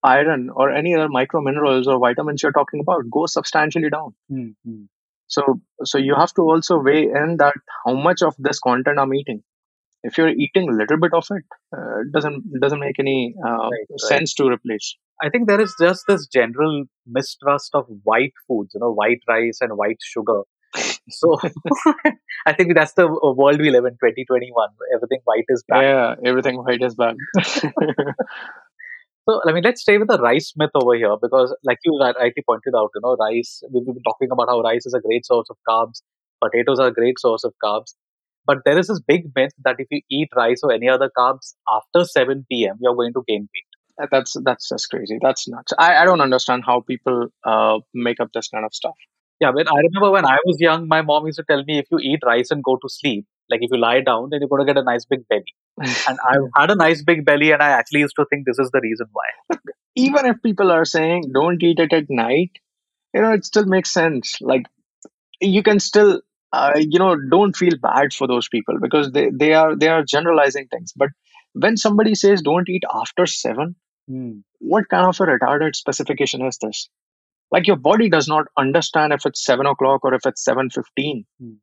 iron 0.02 0.50
or 0.54 0.70
any 0.72 0.94
other 0.94 1.08
micro 1.08 1.40
minerals 1.40 1.86
or 1.88 1.98
vitamins 1.98 2.42
you're 2.42 2.52
talking 2.52 2.80
about 2.80 3.08
goes 3.10 3.32
substantially 3.32 3.90
down 3.90 4.14
Hmm, 4.28 4.48
hmm. 4.64 4.82
so 5.26 5.60
so 5.84 5.98
you 5.98 6.14
have 6.14 6.32
to 6.34 6.42
also 6.42 6.78
weigh 6.78 7.04
in 7.22 7.36
that 7.38 7.54
how 7.84 7.94
much 7.94 8.22
of 8.22 8.34
this 8.38 8.58
content 8.60 8.98
i'm 8.98 9.14
eating 9.14 9.42
if 10.04 10.16
you're 10.18 10.28
eating 10.28 10.68
a 10.68 10.72
little 10.72 10.98
bit 10.98 11.12
of 11.12 11.26
it 11.30 11.44
uh, 11.76 12.00
it 12.00 12.12
doesn't 12.12 12.42
it 12.52 12.60
doesn't 12.60 12.80
make 12.80 12.98
any 12.98 13.34
uh, 13.46 13.50
Right, 13.50 13.86
right. 13.90 14.00
sense 14.12 14.34
to 14.34 14.46
replace 14.48 14.96
I 15.22 15.28
think 15.30 15.48
there 15.48 15.60
is 15.60 15.74
just 15.80 16.04
this 16.08 16.26
general 16.28 16.84
mistrust 17.04 17.70
of 17.74 17.86
white 18.04 18.34
foods, 18.46 18.70
you 18.74 18.78
know, 18.80 18.92
white 18.92 19.18
rice 19.28 19.58
and 19.60 19.76
white 19.76 19.98
sugar. 20.00 20.42
So 21.10 21.36
I 22.46 22.52
think 22.52 22.74
that's 22.76 22.92
the 22.92 23.06
uh, 23.08 23.32
world 23.32 23.60
we 23.60 23.70
live 23.70 23.84
in, 23.84 23.94
2021. 23.94 24.68
Everything 24.94 25.18
white 25.24 25.44
is 25.48 25.64
bad. 25.68 25.82
yeah 25.82 26.14
everything 26.24 26.56
white 26.58 26.82
is 26.82 26.94
bad 26.94 27.16
So, 29.28 29.40
I 29.46 29.52
mean, 29.52 29.62
let's 29.62 29.82
stay 29.82 29.98
with 29.98 30.08
the 30.08 30.18
rice 30.18 30.52
myth 30.56 30.70
over 30.74 30.94
here 30.94 31.14
because, 31.20 31.54
like 31.62 31.78
you 31.84 31.98
rightly 32.00 32.42
pointed 32.46 32.74
out, 32.74 32.90
you 32.94 33.00
know, 33.02 33.16
rice, 33.16 33.62
we've 33.70 33.84
been 33.84 34.02
talking 34.02 34.30
about 34.30 34.48
how 34.48 34.60
rice 34.62 34.86
is 34.86 34.94
a 34.94 35.00
great 35.00 35.26
source 35.26 35.48
of 35.50 35.56
carbs, 35.68 36.00
potatoes 36.42 36.80
are 36.80 36.88
a 36.88 36.92
great 36.94 37.18
source 37.18 37.44
of 37.44 37.52
carbs. 37.62 37.94
But 38.48 38.58
there 38.64 38.78
is 38.78 38.88
this 38.88 39.00
big 39.00 39.30
myth 39.36 39.52
that 39.64 39.76
if 39.78 39.88
you 39.90 40.00
eat 40.10 40.30
rice 40.34 40.60
or 40.62 40.72
any 40.72 40.88
other 40.88 41.10
carbs 41.16 41.54
after 41.70 42.04
7 42.04 42.46
p.m., 42.50 42.78
you're 42.80 42.96
going 42.96 43.12
to 43.12 43.22
gain 43.28 43.48
weight. 43.54 44.10
That's 44.10 44.36
that's 44.44 44.68
just 44.68 44.88
crazy. 44.90 45.18
That's 45.20 45.48
nuts. 45.48 45.72
I, 45.78 45.98
I 45.98 46.04
don't 46.04 46.20
understand 46.20 46.62
how 46.64 46.80
people 46.80 47.28
uh, 47.44 47.78
make 47.92 48.20
up 48.20 48.30
this 48.32 48.48
kind 48.48 48.64
of 48.64 48.72
stuff. 48.72 48.94
Yeah, 49.40 49.50
when 49.50 49.68
I 49.68 49.76
remember 49.76 50.10
when 50.10 50.24
I 50.24 50.38
was 50.44 50.60
young, 50.60 50.88
my 50.88 51.02
mom 51.02 51.26
used 51.26 51.38
to 51.38 51.44
tell 51.48 51.62
me 51.64 51.78
if 51.78 51.86
you 51.90 51.98
eat 52.00 52.20
rice 52.24 52.50
and 52.50 52.62
go 52.62 52.76
to 52.76 52.88
sleep, 52.88 53.26
like 53.50 53.60
if 53.62 53.70
you 53.72 53.78
lie 53.78 54.00
down, 54.00 54.30
then 54.30 54.40
you're 54.40 54.48
going 54.48 54.66
to 54.66 54.72
get 54.72 54.80
a 54.80 54.84
nice 54.84 55.04
big 55.04 55.26
belly. 55.28 55.54
And 56.08 56.18
I've 56.28 56.48
had 56.56 56.70
a 56.70 56.74
nice 56.74 57.02
big 57.02 57.24
belly, 57.24 57.52
and 57.52 57.62
I 57.62 57.70
actually 57.70 58.00
used 58.00 58.16
to 58.16 58.26
think 58.30 58.46
this 58.46 58.58
is 58.58 58.70
the 58.72 58.80
reason 58.82 59.06
why. 59.12 59.58
Even 59.96 60.26
if 60.26 60.42
people 60.42 60.70
are 60.70 60.84
saying 60.84 61.30
don't 61.34 61.62
eat 61.62 61.78
it 61.78 61.92
at 61.92 62.04
night, 62.08 62.52
you 63.14 63.22
know, 63.22 63.32
it 63.32 63.44
still 63.44 63.66
makes 63.66 63.92
sense. 63.92 64.38
Like 64.40 64.66
you 65.40 65.62
can 65.62 65.80
still, 65.80 66.20
uh, 66.52 66.72
you 66.76 66.98
know, 66.98 67.16
don't 67.30 67.56
feel 67.56 67.76
bad 67.80 68.12
for 68.12 68.26
those 68.26 68.48
people 68.48 68.76
because 68.80 69.10
they 69.12 69.30
they 69.30 69.52
are 69.54 69.76
they 69.76 69.88
are 69.88 70.04
generalizing 70.04 70.68
things. 70.68 70.92
But 70.96 71.10
when 71.52 71.76
somebody 71.76 72.14
says 72.14 72.42
don't 72.42 72.68
eat 72.68 72.84
after 72.92 73.26
seven, 73.26 73.76
Hmm. 74.08 74.38
what 74.60 74.88
kind 74.88 75.06
of 75.06 75.20
a 75.20 75.24
retarded 75.24 75.76
specification 75.76 76.40
is 76.46 76.56
this? 76.62 76.88
Like 77.50 77.66
your 77.66 77.76
body 77.76 78.08
does 78.08 78.26
not 78.28 78.46
understand 78.56 79.12
if 79.12 79.26
it's 79.26 79.44
seven 79.44 79.66
o'clock 79.66 80.04
or 80.04 80.14
if 80.14 80.24
it's 80.26 80.42
seven 80.44 80.70
fifteen. 80.70 81.26
Hmm. 81.40 81.54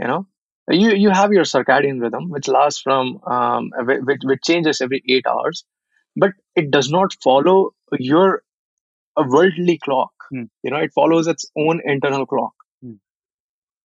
You 0.00 0.06
know, 0.06 0.26
you 0.68 0.90
you 0.94 1.10
have 1.10 1.32
your 1.32 1.44
circadian 1.44 2.00
rhythm, 2.00 2.28
which 2.30 2.48
lasts 2.48 2.80
from 2.80 3.20
um, 3.26 3.70
which 3.86 4.20
which 4.24 4.42
changes 4.42 4.80
every 4.80 5.02
eight 5.08 5.26
hours, 5.26 5.64
but 6.16 6.32
it 6.56 6.70
does 6.70 6.90
not 6.90 7.12
follow 7.22 7.70
your 7.98 8.42
a 9.16 9.22
worldly 9.26 9.78
clock. 9.78 10.12
Hmm. 10.30 10.44
You 10.62 10.70
know, 10.72 10.78
it 10.78 10.92
follows 10.94 11.26
its 11.26 11.50
own 11.56 11.80
internal 11.84 12.26
clock. 12.26 12.54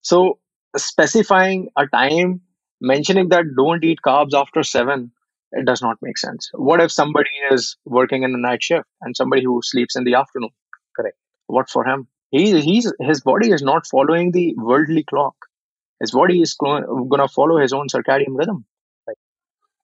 So 0.03 0.39
specifying 0.77 1.69
a 1.77 1.87
time, 1.87 2.41
mentioning 2.81 3.29
that 3.29 3.45
don't 3.57 3.83
eat 3.83 3.99
carbs 4.05 4.33
after 4.33 4.63
seven, 4.63 5.11
it 5.51 5.65
does 5.65 5.81
not 5.81 5.97
make 6.01 6.17
sense. 6.17 6.49
What 6.53 6.81
if 6.81 6.91
somebody 6.91 7.29
is 7.51 7.77
working 7.85 8.23
in 8.23 8.33
a 8.35 8.37
night 8.37 8.63
shift 8.63 8.87
and 9.01 9.15
somebody 9.17 9.43
who 9.43 9.61
sleeps 9.63 9.95
in 9.95 10.03
the 10.03 10.15
afternoon? 10.15 10.49
Correct. 10.95 11.17
What 11.47 11.69
for 11.69 11.85
him? 11.85 12.07
He 12.31 12.59
he's 12.61 12.91
his 12.99 13.21
body 13.21 13.51
is 13.51 13.61
not 13.61 13.87
following 13.87 14.31
the 14.31 14.55
worldly 14.57 15.03
clock. 15.03 15.35
His 15.99 16.11
body 16.11 16.41
is 16.41 16.55
going 16.55 16.83
to 16.85 17.27
follow 17.27 17.57
his 17.59 17.73
own 17.73 17.87
circadian 17.87 18.35
rhythm. 18.37 18.65
Right. 19.07 19.17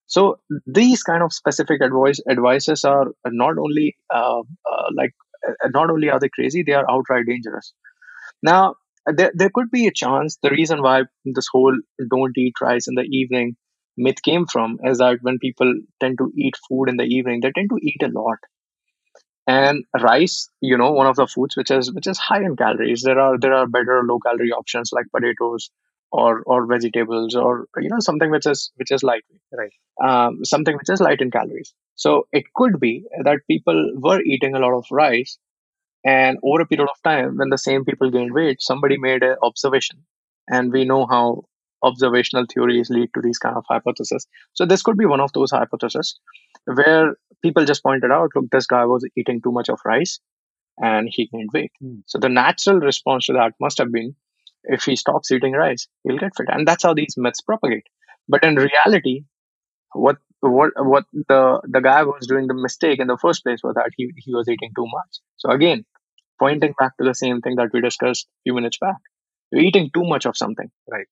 So 0.07 0.39
these 0.65 1.03
kind 1.03 1.23
of 1.23 1.31
specific 1.31 1.81
advice 1.81 2.19
advices 2.29 2.83
are 2.83 3.07
not 3.27 3.57
only 3.57 3.95
uh, 4.13 4.39
uh, 4.41 4.88
like 4.95 5.13
uh, 5.47 5.69
not 5.69 5.91
only 5.91 6.09
are 6.09 6.19
they 6.19 6.29
crazy, 6.29 6.63
they 6.63 6.73
are 6.73 6.89
outright 6.89 7.27
dangerous. 7.27 7.73
Now 8.43 8.75
there 9.16 9.32
there 9.36 9.50
could 9.54 9.72
be 9.72 9.88
a 9.88 9.92
chance. 9.92 10.38
The 10.42 10.50
reason 10.51 10.82
why 10.82 11.04
this 11.25 11.48
whole 11.51 11.78
don't 12.10 12.38
eat 12.38 12.54
rice 12.62 12.88
in 12.88 12.96
the 12.96 13.04
evening 13.04 13.56
myth 13.98 14.22
came 14.24 14.46
from 14.48 14.80
is 14.84 15.00
that 15.00 15.20
when 15.22 15.39
people 15.39 15.74
tend 16.00 16.18
to 16.20 16.32
eat 16.38 16.56
food 16.68 16.89
in 16.89 16.98
the 16.98 17.04
evening, 17.06 17.42
they 17.42 17.51
tend 17.51 17.70
to 17.70 17.80
eat 17.82 18.01
a 18.04 18.08
lot. 18.10 18.38
And 19.48 19.84
rice, 20.00 20.50
you 20.62 20.78
know, 20.78 20.92
one 20.92 21.08
of 21.08 21.16
the 21.16 21.25
foods 21.25 21.58
which 21.58 21.72
is 21.72 21.92
which 21.92 22.06
is 22.08 22.20
high 22.20 22.42
in 22.44 22.56
calories. 22.56 23.01
There 23.01 23.20
are 23.20 23.38
there 23.39 23.54
are 23.54 23.66
better 23.68 24.04
low 24.04 24.20
calorie 24.20 24.51
options 24.51 24.92
like 24.94 25.08
potatoes 25.16 25.72
or 26.12 26.44
or 26.46 26.68
vegetables 26.68 27.36
or 27.36 27.66
you 27.78 27.89
know 27.89 28.00
something 28.00 28.30
which 28.30 28.46
is 28.46 28.72
which 28.75 28.92
is 28.92 29.01
light 29.04 29.24
Right. 29.51 29.72
um, 30.04 30.46
something 30.46 30.75
which 30.78 30.89
is 30.89 31.01
light 31.01 31.22
in 31.22 31.32
calories. 31.32 31.74
So 31.96 32.28
it 32.32 32.46
could 32.56 32.80
be 32.80 33.06
that 33.24 33.39
people 33.50 33.92
were 33.96 34.22
eating 34.22 34.54
a 34.54 34.60
lot 34.60 34.74
of 34.78 34.86
rice, 34.92 35.38
and 36.06 36.38
over 36.44 36.62
a 36.62 36.65
period 36.65 36.88
of 36.89 37.01
time, 37.03 37.38
when 37.38 37.50
the 37.50 37.58
same 37.58 37.86
people 37.86 38.10
gained 38.10 38.34
weight, 38.34 38.62
somebody 38.62 38.98
made 38.98 39.24
an 39.24 39.36
observation, 39.44 40.03
and 40.48 40.72
we 40.72 40.86
know 40.86 41.06
how 41.06 41.44
observational 41.84 42.46
theories 42.53 42.89
lead 42.89 43.10
to 43.15 43.22
these 43.22 43.38
kind 43.38 43.56
of 43.56 43.63
hypotheses. 43.70 44.27
So 44.53 44.65
this 44.65 44.82
could 44.82 44.98
be 44.98 45.06
one 45.06 45.22
of 45.22 45.32
those 45.34 45.51
hypotheses 45.51 46.20
where 46.65 47.15
people 47.41 47.65
just 47.65 47.84
pointed 47.84 48.12
out, 48.12 48.32
look, 48.36 48.46
this 48.51 48.65
guy 48.65 48.86
was 48.86 49.08
eating 49.15 49.41
too 49.41 49.51
much 49.51 49.70
of 49.70 49.79
rice, 49.86 50.20
and 50.77 51.10
he 51.12 51.27
gained 51.27 51.50
weight. 51.53 51.72
Hmm. 51.82 52.00
So 52.06 52.20
the 52.20 52.29
natural 52.29 52.79
response 52.79 53.27
to 53.27 53.34
that 53.34 53.53
must 53.60 53.77
have 53.77 53.91
been, 53.91 54.15
if 54.63 54.84
he 54.84 54.96
stops 54.96 55.32
eating 55.32 55.53
rice, 55.53 55.88
he'll 56.03 56.18
get 56.18 56.36
fit, 56.36 56.48
and 56.50 56.68
that's 56.68 56.84
how 56.84 56.94
these 56.94 57.15
myths 57.18 57.41
propagate. 57.41 57.88
But 58.27 58.44
in 58.44 58.56
reality, 58.56 59.24
what 59.94 60.18
what 60.41 60.72
what 60.77 61.05
the 61.13 61.62
the 61.63 61.81
guy 61.81 62.03
was 62.03 62.27
doing 62.27 62.48
the 62.48 62.53
mistake 62.53 63.00
in 63.00 63.08
the 63.08 63.17
first 63.17 63.43
place 63.43 63.60
was 63.63 63.75
that 63.75 63.91
he 63.98 64.12
he 64.17 64.34
was 64.34 64.48
eating 64.48 64.72
too 64.75 64.88
much. 64.88 65.19
So 65.38 65.50
again, 65.50 65.86
pointing 66.39 66.74
back 66.79 66.98
to 66.98 67.05
the 67.05 67.13
same 67.13 67.41
thing 67.41 67.55
that 67.55 67.69
we 67.74 67.81
discussed 67.81 68.27
a 68.27 68.39
few 68.43 68.53
minutes 68.53 68.77
back, 68.79 68.98
you're 69.51 69.63
eating 69.63 69.89
too 69.93 70.03
much 70.03 70.25
of 70.25 70.38
something. 70.38 70.69
Right? 70.89 71.08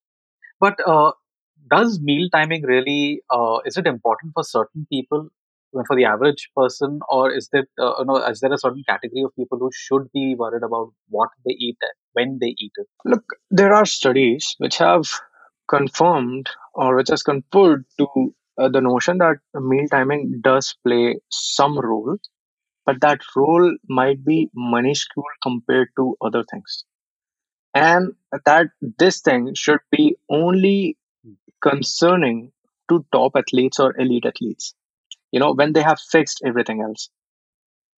But 0.60 0.79
uh, 0.86 1.12
does 1.69 2.00
meal 2.01 2.29
timing 2.31 2.63
really 2.63 3.22
uh, 3.29 3.60
is 3.65 3.77
it 3.77 3.88
important 3.88 4.34
for 4.34 4.43
certain 4.43 4.88
people, 4.91 5.27
for 5.74 5.96
the 5.96 6.05
average 6.05 6.50
person, 6.55 7.00
or 7.10 7.31
is 7.31 7.50
there 7.51 7.67
uh, 7.79 7.96
you 8.00 8.05
know 8.05 8.17
is 8.17 8.39
there 8.39 8.53
a 8.53 8.57
certain 8.57 8.84
category 8.88 9.24
of 9.24 9.36
people 9.36 9.57
who 9.60 9.69
should 9.74 10.10
be 10.13 10.36
worried 10.36 10.63
about 10.63 10.93
what 11.10 11.29
they 11.46 11.51
eat 11.51 11.77
and 11.81 11.91
when 12.13 12.38
they 12.39 12.55
eat 12.57 12.72
it? 12.77 12.88
Look, 13.05 13.24
there 13.51 13.74
are 13.74 13.86
studies 13.86 14.55
which 14.57 14.77
have 14.77 15.05
confirmed 15.67 16.50
or 16.74 16.96
which 16.96 17.10
has 17.10 17.24
conferred 17.24 17.86
to 18.00 18.34
uh, 18.57 18.69
the 18.69 18.81
notion 18.81 19.17
that 19.19 19.37
meal 19.55 19.87
timing 19.89 20.41
does 20.41 20.75
play 20.85 21.19
some 21.29 21.77
role, 21.79 22.17
but 22.85 23.01
that 23.01 23.21
role 23.35 23.75
might 23.89 24.23
be 24.25 24.49
minuscule 24.55 25.25
compared 25.43 25.89
to 25.97 26.15
other 26.21 26.43
things. 26.51 26.85
And 27.73 28.15
that 28.45 28.67
this 28.81 29.21
thing 29.21 29.53
should 29.55 29.79
be 29.91 30.17
only 30.29 30.97
concerning 31.61 32.51
to 32.89 33.05
top 33.11 33.33
athletes 33.35 33.79
or 33.79 33.97
elite 33.99 34.25
athletes, 34.25 34.75
you 35.31 35.39
know, 35.39 35.53
when 35.53 35.73
they 35.73 35.81
have 35.83 35.99
fixed 35.99 36.41
everything 36.45 36.81
else. 36.81 37.09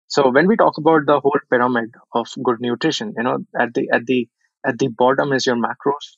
So 0.07 0.29
when 0.29 0.47
we 0.47 0.57
talk 0.57 0.77
about 0.77 1.05
the 1.05 1.19
whole 1.19 1.39
pyramid 1.49 1.93
of 2.13 2.27
good 2.43 2.59
nutrition, 2.59 3.13
you 3.15 3.23
know, 3.23 3.45
at 3.57 3.73
the 3.73 3.89
at 3.93 4.05
the 4.05 4.27
at 4.65 4.77
the 4.77 4.87
bottom 4.89 5.31
is 5.33 5.45
your 5.45 5.55
macros, 5.55 6.17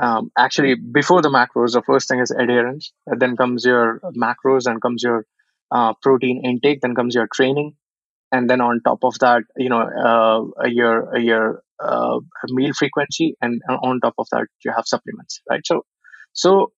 um, 0.00 0.30
actually 0.36 0.74
before 0.74 1.22
the 1.22 1.28
macros 1.28 1.72
the 1.72 1.82
first 1.82 2.08
thing 2.08 2.20
is 2.20 2.30
adherence. 2.30 2.92
And 3.06 3.20
then 3.20 3.36
comes 3.36 3.64
your 3.64 4.00
macros 4.16 4.64
then 4.64 4.80
comes 4.80 5.02
your 5.02 5.26
uh, 5.70 5.94
protein 6.02 6.42
intake 6.44 6.80
then 6.80 6.94
comes 6.94 7.14
your 7.14 7.28
training. 7.32 7.74
And 8.32 8.50
then 8.50 8.60
on 8.60 8.80
top 8.84 9.00
of 9.04 9.18
that 9.20 9.42
you 9.56 9.68
know 9.70 9.82
uh, 9.82 10.66
your 10.66 11.16
your 11.18 11.62
uh, 11.82 12.20
meal 12.48 12.72
frequency 12.74 13.36
and 13.40 13.62
on 13.68 14.00
top 14.00 14.14
of 14.18 14.28
that 14.32 14.46
you 14.64 14.72
have 14.74 14.86
supplements 14.86 15.40
right? 15.50 15.66
So 15.66 15.84
so 16.32 16.72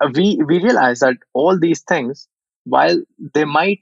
uh, 0.00 0.10
we 0.14 0.38
we 0.46 0.58
realize 0.62 1.00
that 1.00 1.16
all 1.32 1.58
these 1.58 1.82
things 1.82 2.28
while 2.64 3.00
they 3.34 3.44
might 3.44 3.80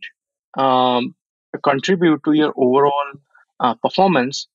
um, 0.58 1.14
contribute 1.62 2.22
to 2.24 2.32
your 2.32 2.52
overall 2.56 3.10
uh, 3.60 3.74
performance 3.74 4.48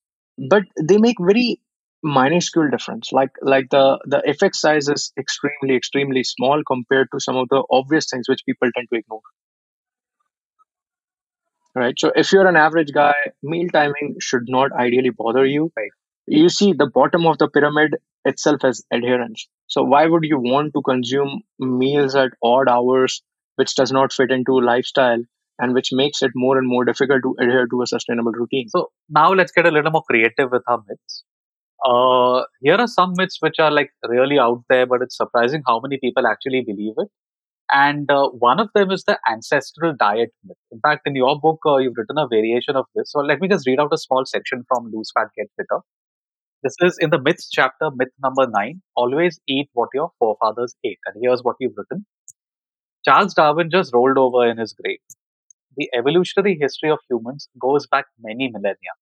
but 0.50 0.62
they 0.80 0.98
make 0.98 1.16
very 1.20 1.60
minuscule 2.02 2.70
difference. 2.70 3.12
Like 3.12 3.30
like 3.42 3.68
the 3.70 3.98
the 4.06 4.20
effect 4.28 4.56
size 4.56 4.88
is 4.88 5.12
extremely 5.18 5.76
extremely 5.76 6.24
small 6.24 6.62
compared 6.66 7.08
to 7.12 7.20
some 7.20 7.36
of 7.36 7.48
the 7.50 7.62
obvious 7.70 8.08
things 8.10 8.28
which 8.28 8.44
people 8.46 8.70
tend 8.74 8.88
to 8.92 8.98
ignore. 8.98 9.22
Right? 11.74 11.98
So 11.98 12.12
if 12.14 12.32
you're 12.32 12.46
an 12.46 12.56
average 12.56 12.92
guy 12.92 13.14
meal 13.42 13.68
timing 13.72 14.16
should 14.20 14.44
not 14.48 14.72
ideally 14.72 15.10
bother 15.10 15.44
you. 15.46 15.72
Right. 15.76 15.90
you 16.26 16.48
see 16.48 16.72
the 16.72 16.86
bottom 16.86 17.26
of 17.26 17.38
the 17.38 17.48
pyramid 17.48 17.96
itself 18.24 18.64
as 18.64 18.82
adherence. 18.92 19.48
So 19.68 19.82
why 19.82 20.06
would 20.06 20.24
you 20.24 20.38
want 20.38 20.74
to 20.74 20.82
consume 20.82 21.42
meals 21.58 22.14
at 22.16 22.32
odd 22.42 22.68
hours 22.68 23.22
which 23.56 23.74
does 23.74 23.92
not 23.92 24.12
fit 24.12 24.30
into 24.30 24.60
lifestyle 24.60 25.22
and 25.58 25.74
which 25.74 25.92
makes 25.92 26.22
it 26.22 26.32
more 26.34 26.58
and 26.58 26.68
more 26.68 26.84
difficult 26.84 27.22
to 27.22 27.36
adhere 27.40 27.66
to 27.68 27.82
a 27.82 27.86
sustainable 27.86 28.32
routine? 28.32 28.68
So 28.68 28.90
now 29.08 29.32
let's 29.32 29.52
get 29.52 29.66
a 29.66 29.70
little 29.70 29.90
more 29.92 30.04
creative 30.10 30.50
with 30.52 30.62
our 30.68 30.82
myths. 30.88 31.24
Uh, 31.84 32.42
here 32.60 32.76
are 32.76 32.88
some 32.88 33.14
myths 33.16 33.38
which 33.40 33.58
are 33.58 33.70
like 33.70 33.90
really 34.08 34.38
out 34.38 34.62
there, 34.68 34.86
but 34.86 35.02
it's 35.02 35.16
surprising 35.16 35.62
how 35.66 35.80
many 35.80 35.98
people 35.98 36.26
actually 36.26 36.62
believe 36.62 36.94
it. 36.98 37.08
And 37.70 38.10
uh, 38.10 38.28
one 38.30 38.60
of 38.60 38.70
them 38.74 38.90
is 38.90 39.04
the 39.04 39.18
ancestral 39.30 39.94
diet 39.98 40.30
myth. 40.44 40.56
In 40.72 40.80
fact, 40.80 41.02
in 41.06 41.14
your 41.14 41.38
book, 41.38 41.60
uh, 41.66 41.76
you've 41.76 41.96
written 41.96 42.16
a 42.18 42.26
variation 42.26 42.76
of 42.76 42.86
this. 42.94 43.12
So 43.12 43.20
let 43.20 43.40
me 43.40 43.48
just 43.48 43.66
read 43.66 43.78
out 43.78 43.92
a 43.92 43.98
small 43.98 44.24
section 44.24 44.64
from 44.66 44.90
Lose 44.92 45.12
Fat 45.14 45.28
Get 45.36 45.48
Fitter. 45.56 45.80
This 46.62 46.74
is 46.80 46.98
in 46.98 47.10
the 47.10 47.20
myths 47.20 47.48
chapter, 47.50 47.90
myth 47.94 48.08
number 48.22 48.46
nine. 48.48 48.82
Always 48.96 49.38
eat 49.46 49.68
what 49.74 49.90
your 49.94 50.10
forefathers 50.18 50.74
ate. 50.84 50.98
And 51.06 51.16
here's 51.22 51.42
what 51.42 51.56
you've 51.60 51.74
written. 51.76 52.06
Charles 53.04 53.34
Darwin 53.34 53.70
just 53.70 53.94
rolled 53.94 54.18
over 54.18 54.48
in 54.48 54.58
his 54.58 54.72
grave. 54.72 54.98
The 55.76 55.88
evolutionary 55.94 56.58
history 56.60 56.90
of 56.90 56.98
humans 57.08 57.48
goes 57.60 57.86
back 57.86 58.06
many 58.20 58.48
millennia. 58.48 58.94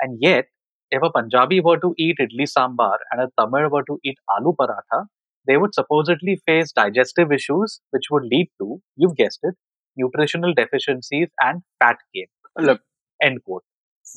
And 0.00 0.18
yet, 0.20 0.46
if 0.90 1.02
a 1.02 1.10
Punjabi 1.10 1.60
were 1.60 1.78
to 1.78 1.94
eat 1.98 2.18
idli 2.20 2.46
sambar 2.56 2.96
and 3.10 3.22
a 3.22 3.30
Tamil 3.38 3.68
were 3.70 3.84
to 3.84 3.98
eat 4.04 4.18
aloo 4.38 4.54
paratha, 4.56 5.06
they 5.46 5.56
would 5.56 5.74
supposedly 5.74 6.36
face 6.46 6.72
digestive 6.72 7.32
issues, 7.32 7.80
which 7.90 8.04
would 8.10 8.24
lead 8.24 8.50
to, 8.60 8.80
you've 8.96 9.16
guessed 9.16 9.40
it, 9.42 9.54
nutritional 9.96 10.54
deficiencies, 10.54 11.28
and 11.40 11.62
fat 11.78 11.96
gain. 12.14 12.26
Look, 12.58 12.80
End 13.22 13.42
quote. 13.44 13.64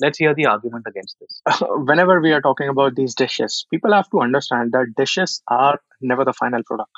Let's 0.01 0.17
hear 0.17 0.35
the 0.35 0.45
argument 0.45 0.85
against 0.87 1.17
this. 1.19 1.41
whenever 1.61 2.21
we 2.21 2.31
are 2.31 2.41
talking 2.41 2.69
about 2.69 2.95
these 2.95 3.15
dishes, 3.15 3.65
people 3.71 3.93
have 3.93 4.09
to 4.11 4.21
understand 4.21 4.71
that 4.73 4.93
dishes 4.95 5.41
are 5.47 5.79
never 6.01 6.25
the 6.25 6.33
final 6.33 6.61
product. 6.63 6.91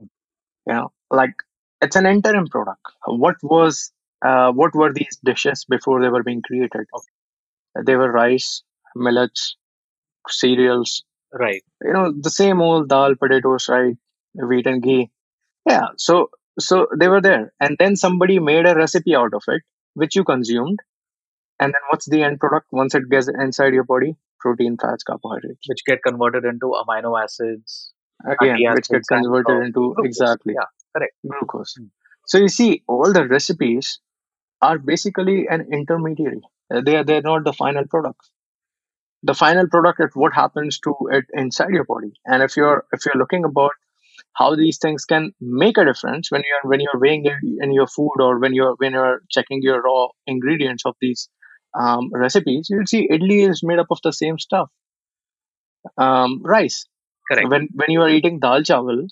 You 0.00 0.74
know, 0.74 0.92
like 1.10 1.34
it's 1.80 1.96
an 1.96 2.06
interim 2.06 2.46
product. 2.48 2.82
What 3.06 3.36
was 3.42 3.92
uh, 4.24 4.52
what 4.52 4.74
were 4.74 4.92
these 4.92 5.18
dishes 5.24 5.64
before 5.68 6.00
they 6.00 6.08
were 6.08 6.22
being 6.22 6.42
created? 6.42 6.86
They 7.86 7.96
were 7.96 8.12
rice, 8.12 8.62
millets, 8.96 9.56
cereals. 10.28 11.04
Right. 11.32 11.62
You 11.82 11.92
know, 11.92 12.12
the 12.20 12.30
same 12.30 12.60
old 12.60 12.88
dal, 12.88 13.14
potatoes, 13.16 13.68
right? 13.68 13.96
Wheat 14.34 14.66
and 14.66 14.82
ghee. 14.82 15.10
Yeah. 15.68 15.88
So 15.96 16.30
so 16.58 16.86
they 16.98 17.08
were 17.08 17.20
there, 17.20 17.52
and 17.60 17.76
then 17.78 17.96
somebody 17.96 18.38
made 18.38 18.66
a 18.66 18.74
recipe 18.74 19.14
out 19.16 19.34
of 19.34 19.42
it, 19.48 19.62
which 19.94 20.16
you 20.16 20.24
consumed, 20.24 20.80
and 21.60 21.72
then 21.72 21.80
what's 21.90 22.08
the 22.08 22.22
end 22.22 22.40
product 22.40 22.66
once 22.72 22.94
it 22.94 23.08
gets 23.10 23.28
inside 23.28 23.72
your 23.74 23.84
body? 23.84 24.16
Protein, 24.40 24.76
fats, 24.80 25.04
carbohydrates. 25.04 25.68
Which 25.68 25.84
get 25.86 26.02
converted 26.06 26.44
into 26.44 26.74
amino 26.82 27.22
acids. 27.22 27.92
Again, 28.24 28.62
fatty 28.64 28.68
which 28.74 28.88
get 28.88 29.02
converted 29.08 29.62
into 29.62 29.94
glucose. 29.94 30.04
exactly 30.04 30.54
Yeah, 30.54 30.66
correct. 30.96 31.14
glucose. 31.26 31.74
Hmm. 31.78 31.86
So 32.26 32.38
you 32.38 32.48
see, 32.48 32.82
all 32.88 33.12
the 33.12 33.26
recipes 33.26 34.00
are 34.62 34.78
basically 34.78 35.46
an 35.48 35.68
intermediary. 35.72 36.42
They 36.70 36.96
are 36.96 37.04
they're 37.04 37.22
not 37.22 37.44
the 37.44 37.52
final 37.52 37.86
product. 37.86 38.30
The 39.24 39.34
final 39.34 39.66
product 39.68 40.00
is 40.00 40.10
what 40.14 40.32
happens 40.34 40.78
to 40.80 40.94
it 41.10 41.24
inside 41.34 41.70
your 41.70 41.84
body. 41.84 42.12
And 42.26 42.42
if 42.42 42.56
you're 42.56 42.84
if 42.92 43.04
you're 43.04 43.16
looking 43.18 43.44
about 43.44 43.72
how 44.34 44.54
these 44.56 44.78
things 44.78 45.04
can 45.04 45.32
make 45.40 45.78
a 45.78 45.84
difference 45.84 46.30
when 46.30 46.42
you're 46.48 46.70
when 46.70 46.80
you're 46.80 47.00
weighing 47.00 47.26
in 47.26 47.58
in 47.62 47.72
your 47.72 47.86
food 47.88 48.16
or 48.20 48.38
when 48.40 48.54
you're 48.54 48.74
when 48.78 48.92
you're 48.92 49.22
checking 49.30 49.62
your 49.62 49.82
raw 49.82 50.08
ingredients 50.26 50.84
of 50.86 50.96
these 51.00 51.28
um, 51.78 52.10
recipes, 52.12 52.68
you'll 52.70 52.86
see 52.86 53.08
idli 53.08 53.48
is 53.48 53.62
made 53.62 53.78
up 53.78 53.88
of 53.90 54.00
the 54.04 54.12
same 54.12 54.38
stuff. 54.38 54.70
Um, 55.96 56.42
rice. 56.42 56.86
Correct. 57.30 57.48
When 57.48 57.68
when 57.74 57.90
you 57.90 58.02
are 58.02 58.08
eating 58.10 58.40
dal 58.40 58.62
chawal, 58.62 59.08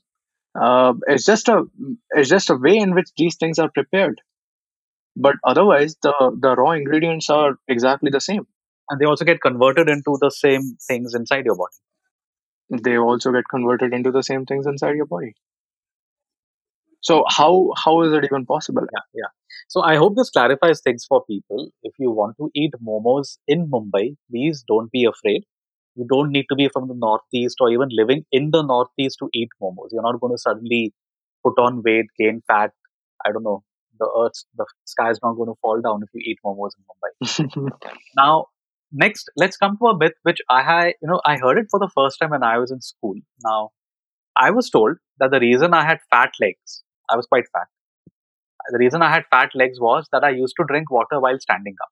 uh, 0.61 0.95
it's 1.09 1.26
just 1.26 1.49
a 1.49 1.64
it's 2.11 2.31
just 2.31 2.50
a 2.50 2.57
way 2.57 2.76
in 2.79 2.95
which 2.95 3.11
these 3.17 3.37
things 3.37 3.59
are 3.59 3.71
prepared. 3.71 4.21
But 5.17 5.37
otherwise, 5.45 5.97
the 6.02 6.14
the 6.40 6.57
raw 6.57 6.73
ingredients 6.73 7.31
are 7.31 7.59
exactly 7.69 8.11
the 8.11 8.21
same. 8.21 8.47
And 8.90 9.00
they 9.00 9.06
also 9.06 9.25
get 9.25 9.40
converted 9.40 9.88
into 9.88 10.18
the 10.20 10.30
same 10.30 10.76
things 10.87 11.14
inside 11.14 11.47
your 11.47 11.56
body. 11.56 11.76
They 12.82 12.99
also 12.99 13.30
get 13.32 13.44
converted 13.49 13.92
into 13.94 14.11
the 14.11 14.23
same 14.23 14.44
things 14.44 14.66
inside 14.66 14.97
your 14.97 15.06
body. 15.06 15.35
So 17.02 17.25
how 17.28 17.73
how 17.82 18.02
is 18.02 18.12
it 18.12 18.25
even 18.25 18.44
possible? 18.47 18.82
Yeah, 18.94 19.02
yeah. 19.14 19.30
So 19.68 19.82
I 19.82 19.97
hope 19.97 20.16
this 20.16 20.30
clarifies 20.30 20.80
things 20.82 21.04
for 21.09 21.25
people. 21.25 21.70
If 21.82 21.94
you 21.99 22.11
want 22.11 22.37
to 22.38 22.50
eat 22.54 22.75
momos 22.87 23.38
in 23.49 23.70
Mumbai, 23.70 24.16
please 24.30 24.64
don't 24.68 24.90
be 24.92 25.04
afraid. 25.04 25.44
You 25.97 26.06
don't 26.09 26.30
need 26.30 26.47
to 26.50 26.56
be 26.56 26.68
from 26.68 26.88
the 26.88 26.94
northeast 26.94 27.56
or 27.61 27.70
even 27.70 27.88
living 27.90 28.25
in 28.32 28.50
the 28.50 28.62
northeast 28.62 29.18
to 29.20 29.30
eat 29.32 29.49
momos. 29.62 29.88
You're 29.92 30.02
not 30.02 30.20
going 30.20 30.35
to 30.35 30.38
suddenly 30.38 30.92
put 31.44 31.59
on 31.59 31.82
weight, 31.82 32.06
gain 32.18 32.42
fat. 32.47 32.73
I 33.25 33.32
don't 33.32 33.42
know. 33.44 33.62
The 33.99 34.09
earth, 34.18 34.44
the 34.56 34.66
sky 34.85 35.11
is 35.11 35.20
not 35.23 35.35
going 35.35 35.49
to 35.49 35.59
fall 35.61 35.80
down 35.80 36.02
if 36.02 36.09
you 36.14 36.23
eat 36.25 36.38
momos 36.44 36.70
in 36.78 36.85
Mumbai. 36.88 37.70
Now, 38.16 38.47
next, 38.92 39.30
let's 39.37 39.56
come 39.56 39.76
to 39.78 39.87
a 39.87 39.97
myth 39.99 40.14
which 40.23 40.38
I 40.49 40.94
you 41.00 41.09
know, 41.09 41.20
I 41.25 41.37
heard 41.38 41.59
it 41.59 41.66
for 41.70 41.80
the 41.80 41.90
first 41.94 42.18
time 42.20 42.30
when 42.30 42.42
I 42.42 42.59
was 42.59 42.70
in 42.70 42.80
school. 42.80 43.14
Now, 43.44 43.70
I 44.37 44.50
was 44.50 44.70
told 44.70 44.97
that 45.18 45.30
the 45.30 45.40
reason 45.40 45.75
I 45.75 45.85
had 45.85 45.99
fat 46.11 46.32
legs, 46.40 46.82
I 47.09 47.16
was 47.16 47.26
quite 47.26 47.44
fat. 47.52 47.68
The 48.70 48.78
reason 48.78 49.02
I 49.02 49.11
had 49.11 49.25
fat 49.30 49.50
legs 49.54 49.80
was 49.80 50.06
that 50.12 50.25
I 50.25 50.30
used 50.30 50.54
to 50.59 50.64
drink 50.66 50.90
water 50.90 51.20
while 51.20 51.38
standing 51.40 51.75
up. 51.82 51.88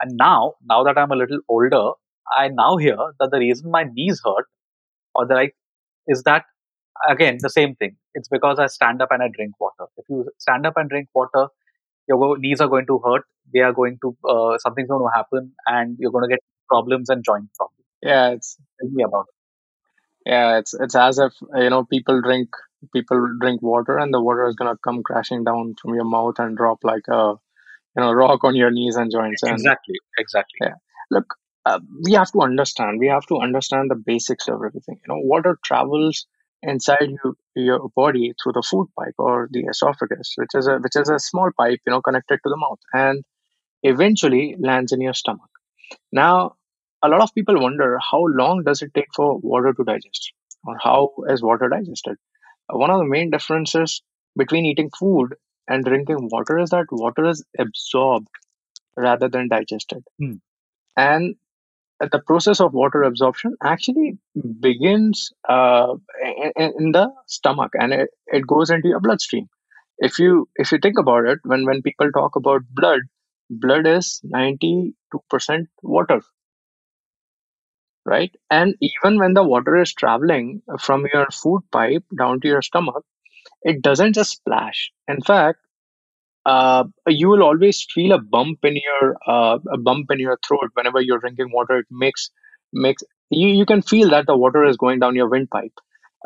And 0.00 0.16
now, 0.16 0.54
now 0.64 0.82
that 0.84 0.98
I'm 0.98 1.12
a 1.12 1.16
little 1.16 1.40
older, 1.48 1.92
I 2.36 2.48
now 2.48 2.76
hear 2.76 2.96
that 3.20 3.30
the 3.30 3.38
reason 3.38 3.70
my 3.70 3.84
knees 3.84 4.20
hurt 4.24 4.46
or 5.14 5.26
the 5.26 5.34
like 5.34 5.54
is 6.08 6.22
that 6.24 6.44
again 7.08 7.38
the 7.40 7.50
same 7.50 7.74
thing. 7.76 7.96
It's 8.14 8.28
because 8.28 8.58
I 8.58 8.66
stand 8.66 9.02
up 9.02 9.10
and 9.10 9.22
I 9.22 9.28
drink 9.28 9.54
water. 9.60 9.86
If 9.96 10.06
you 10.08 10.28
stand 10.38 10.66
up 10.66 10.74
and 10.76 10.88
drink 10.88 11.08
water, 11.14 11.48
your 12.08 12.38
knees 12.38 12.60
are 12.60 12.68
going 12.68 12.86
to 12.86 12.98
hurt. 13.04 13.24
They 13.52 13.60
are 13.60 13.72
going 13.72 13.98
to 14.02 14.16
uh, 14.28 14.58
something's 14.58 14.88
going 14.88 15.04
to 15.06 15.16
happen, 15.16 15.52
and 15.66 15.96
you're 15.98 16.12
going 16.12 16.24
to 16.28 16.34
get 16.34 16.40
problems 16.68 17.08
and 17.10 17.24
joint 17.24 17.48
problems. 17.56 17.84
yeah, 18.02 18.30
it's 18.30 18.56
Tell 18.80 18.90
me 18.90 19.04
about 19.04 19.26
it. 19.28 19.34
yeah, 20.26 20.58
it's 20.58 20.74
it's 20.74 20.94
as 20.94 21.18
if 21.18 21.32
you 21.54 21.70
know 21.70 21.84
people 21.84 22.20
drink 22.22 22.48
people 22.92 23.20
drink 23.40 23.62
water 23.62 23.98
and 23.98 24.12
the 24.12 24.20
water 24.20 24.46
is 24.46 24.56
gonna 24.56 24.76
come 24.84 25.02
crashing 25.02 25.44
down 25.44 25.74
from 25.80 25.94
your 25.94 26.04
mouth 26.04 26.34
and 26.38 26.56
drop 26.56 26.78
like 26.84 27.06
a 27.08 27.34
you 27.96 28.02
know 28.02 28.12
rock 28.12 28.44
on 28.44 28.54
your 28.56 28.70
knees 28.70 28.96
and 28.96 29.10
joints. 29.12 29.42
And 29.42 29.52
Exactly, 29.52 29.96
exactly. 30.18 30.58
Yeah. 30.62 30.74
look, 31.10 31.26
uh, 31.66 31.80
we 32.04 32.12
have 32.12 32.30
to 32.32 32.40
understand. 32.40 32.98
We 33.00 33.08
have 33.08 33.26
to 33.26 33.38
understand 33.38 33.90
the 33.90 33.96
basics 33.96 34.48
of 34.48 34.56
everything. 34.56 35.00
You 35.06 35.14
know, 35.14 35.20
water 35.22 35.58
travels 35.64 36.26
inside 36.66 37.10
you, 37.10 37.36
your 37.54 37.88
body 37.96 38.34
through 38.42 38.52
the 38.52 38.62
food 38.68 38.88
pipe 38.98 39.14
or 39.18 39.48
the 39.52 39.64
esophagus, 39.70 40.34
which 40.36 40.54
is 40.54 40.66
a 40.66 40.78
which 40.78 40.96
is 40.96 41.08
a 41.08 41.18
small 41.18 41.50
pipe, 41.58 41.80
you 41.86 41.92
know, 41.92 42.00
connected 42.02 42.38
to 42.42 42.50
the 42.50 42.56
mouth, 42.56 42.80
and 42.92 43.24
eventually 43.82 44.56
lands 44.58 44.92
in 44.92 45.00
your 45.00 45.14
stomach. 45.14 45.50
Now, 46.12 46.56
a 47.02 47.08
lot 47.08 47.22
of 47.22 47.34
people 47.34 47.60
wonder 47.60 47.98
how 48.10 48.24
long 48.26 48.64
does 48.64 48.82
it 48.82 48.92
take 48.94 49.14
for 49.14 49.38
water 49.38 49.72
to 49.72 49.84
digest, 49.84 50.32
or 50.64 50.76
how 50.82 51.12
is 51.28 51.42
water 51.42 51.68
digested? 51.68 52.16
One 52.70 52.90
of 52.90 52.98
the 52.98 53.04
main 53.06 53.30
differences 53.30 54.02
between 54.36 54.64
eating 54.66 54.90
food 54.98 55.34
and 55.68 55.84
drinking 55.84 56.28
water 56.32 56.58
is 56.58 56.70
that 56.70 56.86
water 56.90 57.26
is 57.26 57.44
absorbed 57.58 58.28
rather 58.96 59.28
than 59.28 59.48
digested. 59.48 60.04
Hmm. 60.18 60.34
And 60.96 61.36
the 62.00 62.20
process 62.26 62.60
of 62.60 62.74
water 62.74 63.02
absorption 63.02 63.56
actually 63.62 64.18
begins 64.60 65.32
uh, 65.48 65.94
in, 66.56 66.92
the 66.92 67.10
stomach 67.26 67.72
and 67.74 67.92
it, 67.92 68.10
it 68.26 68.46
goes 68.46 68.70
into 68.70 68.88
your 68.88 69.00
bloodstream. 69.00 69.48
If 69.98 70.18
you 70.18 70.48
if 70.56 70.72
you 70.72 70.78
think 70.82 70.98
about 70.98 71.26
it, 71.26 71.38
when 71.44 71.64
when 71.66 71.82
people 71.82 72.10
talk 72.12 72.36
about 72.36 72.62
blood, 72.70 73.00
blood 73.50 73.86
is 73.86 74.20
92% 74.24 75.68
water, 75.82 76.20
right? 78.04 78.34
And 78.50 78.74
even 78.80 79.18
when 79.18 79.34
the 79.34 79.42
water 79.42 79.76
is 79.80 79.92
traveling 79.92 80.62
from 80.80 81.06
your 81.12 81.26
food 81.30 81.62
pipe 81.72 82.04
down 82.16 82.40
to 82.40 82.48
your 82.48 82.62
stomach, 82.62 83.04
it 83.62 83.82
doesn't 83.82 84.14
just 84.14 84.32
splash. 84.32 84.92
In 85.08 85.22
fact, 85.22 85.60
uh, 86.46 86.84
you 87.06 87.28
will 87.28 87.42
always 87.42 87.86
feel 87.94 88.12
a 88.12 88.20
bump 88.20 88.58
in 88.64 88.76
your 88.76 89.16
uh, 89.26 89.58
a 89.72 89.78
bump 89.78 90.10
in 90.10 90.20
your 90.20 90.38
throat 90.46 90.70
whenever 90.74 91.00
you're 91.00 91.18
drinking 91.18 91.50
water. 91.52 91.78
It 91.78 91.86
makes 91.90 92.30
makes 92.72 93.02
you, 93.30 93.48
you 93.48 93.66
can 93.66 93.82
feel 93.82 94.10
that 94.10 94.26
the 94.26 94.36
water 94.36 94.64
is 94.64 94.76
going 94.76 95.00
down 95.00 95.14
your 95.16 95.28
windpipe, 95.28 95.72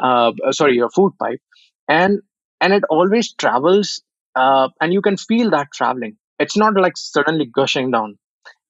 uh, 0.03 0.33
sorry, 0.51 0.75
your 0.77 0.91
food 0.91 1.13
pipe, 1.21 1.41
and 1.89 2.21
and 2.61 2.73
it 2.73 2.85
always 2.91 3.33
travels, 3.35 4.03
uh, 4.35 4.69
and 4.81 4.93
you 4.93 5.03
can 5.03 5.17
feel 5.17 5.51
that 5.51 5.69
traveling. 5.73 6.17
It's 6.39 6.57
not 6.57 6.75
like 6.75 6.97
suddenly 6.97 7.47
gushing 7.47 7.91
down. 7.91 8.19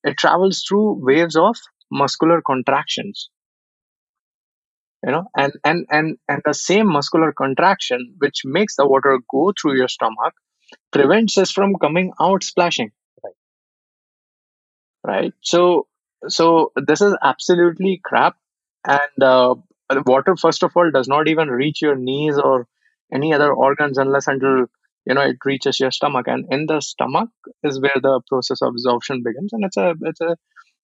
It 0.04 0.18
travels 0.18 0.64
through 0.68 1.04
waves 1.04 1.36
of 1.36 1.56
muscular 1.90 2.42
contractions, 2.42 3.30
you 5.04 5.12
know, 5.12 5.24
and 5.36 5.52
and 5.64 5.86
and 5.90 6.16
and 6.28 6.42
the 6.44 6.54
same 6.54 6.86
muscular 6.88 7.32
contraction 7.32 8.14
which 8.18 8.42
makes 8.44 8.76
the 8.76 8.86
water 8.86 9.18
go 9.30 9.52
through 9.60 9.76
your 9.76 9.88
stomach 9.88 10.34
prevents 10.92 11.38
us 11.38 11.50
from 11.50 11.74
coming 11.76 12.12
out 12.20 12.44
splashing. 12.44 12.92
Right. 13.24 13.34
right. 15.04 15.32
So 15.40 15.86
so 16.28 16.72
this 16.76 17.00
is 17.00 17.16
absolutely 17.22 18.00
crap. 18.04 18.36
And 18.86 19.22
uh, 19.22 19.54
water 20.06 20.36
first 20.36 20.62
of 20.62 20.72
all 20.76 20.90
does 20.90 21.08
not 21.08 21.28
even 21.28 21.48
reach 21.48 21.82
your 21.82 21.96
knees 21.96 22.38
or 22.38 22.66
any 23.12 23.32
other 23.32 23.52
organs 23.52 23.98
unless 23.98 24.26
until 24.26 24.66
you 25.06 25.14
know 25.14 25.22
it 25.22 25.36
reaches 25.44 25.80
your 25.80 25.90
stomach. 25.90 26.26
And 26.28 26.46
in 26.50 26.66
the 26.66 26.80
stomach 26.80 27.30
is 27.62 27.80
where 27.80 28.00
the 28.02 28.20
process 28.28 28.62
of 28.62 28.68
absorption 28.68 29.22
begins. 29.24 29.52
And 29.52 29.64
it's 29.64 29.76
a 29.76 29.94
it's 30.02 30.20
a 30.20 30.36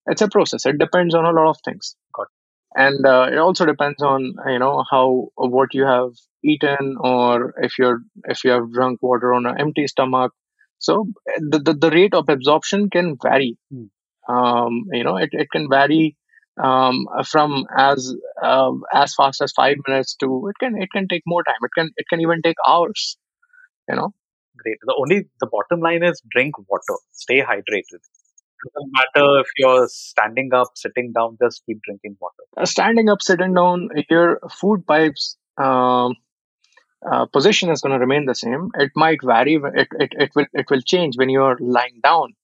it's 0.07 0.23
a 0.23 0.29
process. 0.29 0.67
It 0.67 0.79
depends 0.79 1.15
on 1.15 1.25
a 1.25 1.33
lot 1.33 1.49
of 1.51 1.59
things. 1.65 1.97
Got 2.15 2.29
and 2.77 3.07
uh, 3.07 3.29
it 3.33 3.39
also 3.39 3.67
depends 3.67 4.03
on 4.03 4.35
you 4.49 4.59
know 4.59 4.85
how 4.91 5.29
what 5.37 5.75
you 5.75 5.85
have 5.87 6.13
eaten 6.45 6.97
or 7.01 7.55
if 7.63 7.79
you're 7.79 8.01
if 8.27 8.45
you 8.45 8.51
have 8.51 8.73
drunk 8.73 9.03
water 9.03 9.35
on 9.35 9.47
an 9.47 9.61
empty 9.61 9.87
stomach 9.87 10.33
so 10.79 11.07
the, 11.39 11.59
the, 11.59 11.75
the 11.75 11.91
rate 11.91 12.15
of 12.15 12.29
absorption 12.29 12.91
can 12.91 13.17
vary 13.23 13.57
Hmm. 13.73 13.87
um, 14.29 14.85
you 14.93 15.05
know 15.05 15.17
it, 15.17 15.31
it 15.33 15.49
can 15.51 15.69
vary 15.69 16.17
um, 16.63 17.07
from 17.27 17.67
as 17.77 18.15
uh, 18.43 18.73
as 18.95 19.15
fast 19.15 19.43
as 19.43 19.53
five 19.53 19.77
minutes 19.89 20.15
to 20.17 20.49
it 20.49 20.57
can 20.61 20.81
it 20.81 20.91
can 20.93 21.09
take 21.09 21.23
more 21.27 21.43
time 21.45 21.63
it 21.63 21.71
can 21.77 21.91
it 21.97 22.07
can 22.11 22.21
even 22.21 22.43
take 22.43 22.57
hours 22.67 23.17
you 23.89 23.97
know 23.97 24.13
Great. 24.57 24.79
The 24.87 24.95
only 24.99 25.25
the 25.41 25.47
bottom 25.47 25.81
line 25.81 26.03
is 26.05 26.23
drink 26.31 26.55
water. 26.69 26.99
Stay 27.13 27.41
hydrated. 27.41 28.01
Doesn't 28.75 28.93
matter 28.93 29.41
if 29.41 29.47
you're 29.59 29.89
standing 29.89 30.53
up, 30.55 30.69
sitting 30.75 31.13
down. 31.13 31.37
Just 31.43 31.63
keep 31.67 31.81
drinking 31.83 32.17
water. 32.21 32.45
Uh, 32.57 32.65
standing 32.65 33.09
up 33.09 33.23
sitting 33.23 33.55
down 33.55 33.89
your 34.11 34.41
food 34.51 34.87
pipes 34.87 35.37
um, 35.63 36.15
uh, 37.11 37.27
position 37.27 37.71
is 37.71 37.81
going 37.81 37.93
to 37.93 37.99
remain 37.99 38.27
the 38.27 38.35
same. 38.35 38.71
It 38.79 38.93
might 38.97 39.23
vary. 39.23 39.55
It, 39.55 39.89
it, 39.99 40.13
it 40.19 40.31
will 40.35 40.47
it 40.53 40.71
will 40.71 40.83
change 40.83 41.17
when 41.17 41.29
you're 41.31 41.59
lying 41.61 42.01
down, 42.03 42.35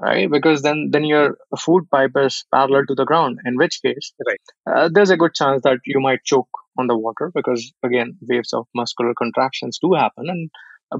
right? 0.00 0.30
Because 0.30 0.62
then 0.62 0.88
then 0.92 1.04
your 1.04 1.36
food 1.58 1.88
pipe 1.90 2.12
is 2.16 2.44
parallel 2.52 2.86
to 2.86 2.94
the 2.94 3.04
ground. 3.04 3.38
In 3.44 3.56
which 3.56 3.80
case, 3.82 4.12
Right. 4.26 4.40
uh, 4.70 4.88
there's 4.92 5.10
a 5.10 5.16
good 5.16 5.34
chance 5.34 5.62
that 5.62 5.78
you 5.84 6.00
might 6.00 6.24
choke 6.24 6.48
on 6.78 6.86
the 6.86 6.96
water 6.96 7.30
because 7.34 7.72
again, 7.82 8.16
waves 8.22 8.52
of 8.52 8.66
muscular 8.74 9.14
contractions 9.14 9.78
do 9.80 9.94
happen, 9.94 10.28
and 10.28 10.50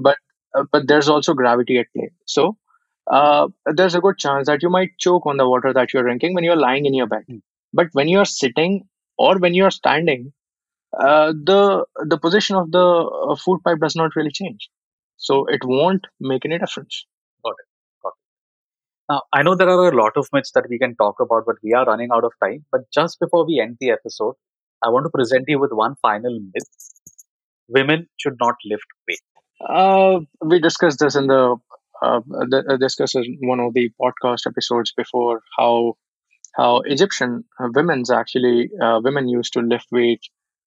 but 0.01 0.17
uh, 0.55 0.63
but 0.71 0.87
there's 0.87 1.09
also 1.09 1.33
gravity 1.33 1.77
at 1.79 1.87
play. 1.95 2.11
So 2.25 2.57
uh, 3.11 3.47
there's 3.65 3.95
a 3.95 4.01
good 4.01 4.17
chance 4.17 4.47
that 4.47 4.61
you 4.63 4.69
might 4.69 4.91
choke 4.99 5.25
on 5.25 5.37
the 5.37 5.49
water 5.49 5.73
that 5.73 5.93
you're 5.93 6.03
drinking 6.03 6.35
when 6.35 6.43
you're 6.43 6.55
lying 6.67 6.85
in 6.85 6.93
your 6.93 7.07
bed. 7.07 7.23
Hmm. 7.27 7.37
But 7.73 7.87
when 7.93 8.07
you're 8.09 8.25
sitting 8.25 8.87
or 9.17 9.37
when 9.39 9.53
you're 9.53 9.71
standing, 9.71 10.33
uh, 10.93 11.33
the 11.33 11.85
the 12.05 12.17
position 12.17 12.55
of 12.55 12.71
the 12.71 12.85
uh, 12.85 13.35
food 13.35 13.61
pipe 13.63 13.79
does 13.79 13.95
not 13.95 14.15
really 14.15 14.31
change, 14.31 14.69
so 15.17 15.45
it 15.47 15.61
won't 15.63 16.05
make 16.19 16.45
any 16.45 16.57
difference. 16.59 17.05
Got 17.43 17.55
it. 17.61 17.67
Got 18.03 18.09
it. 18.09 19.13
Now, 19.13 19.23
I 19.33 19.43
know 19.43 19.55
there 19.55 19.69
are 19.69 19.89
a 19.91 19.95
lot 19.95 20.17
of 20.17 20.27
myths 20.33 20.51
that 20.53 20.67
we 20.69 20.79
can 20.79 20.95
talk 20.95 21.19
about, 21.19 21.45
but 21.45 21.57
we 21.63 21.73
are 21.73 21.85
running 21.85 22.09
out 22.13 22.23
of 22.23 22.33
time. 22.43 22.65
But 22.71 22.89
just 22.91 23.19
before 23.19 23.45
we 23.45 23.59
end 23.61 23.77
the 23.79 23.91
episode, 23.91 24.35
I 24.83 24.89
want 24.89 25.05
to 25.05 25.09
present 25.09 25.45
you 25.47 25.59
with 25.59 25.71
one 25.73 25.95
final 26.01 26.39
myth. 26.53 26.69
Women 27.69 28.07
should 28.17 28.37
not 28.39 28.55
lift 28.65 28.85
weight. 29.07 29.19
Uh, 29.67 30.19
we 30.41 30.59
discussed 30.59 30.99
this 30.99 31.15
in 31.15 31.27
the 31.27 31.55
uh, 32.01 32.19
the, 32.25 32.63
uh, 32.69 32.77
discussed 32.77 33.15
in 33.15 33.37
one 33.41 33.59
of 33.59 33.73
the 33.73 33.91
podcast 34.01 34.47
episodes 34.47 34.91
before 34.95 35.41
how 35.57 35.93
how 36.55 36.81
Egyptian 36.85 37.45
women's 37.59 38.11
actually 38.11 38.69
uh, 38.81 38.99
women 39.03 39.27
used 39.29 39.53
to 39.53 39.61
lift 39.61 39.87
weight, 39.91 40.21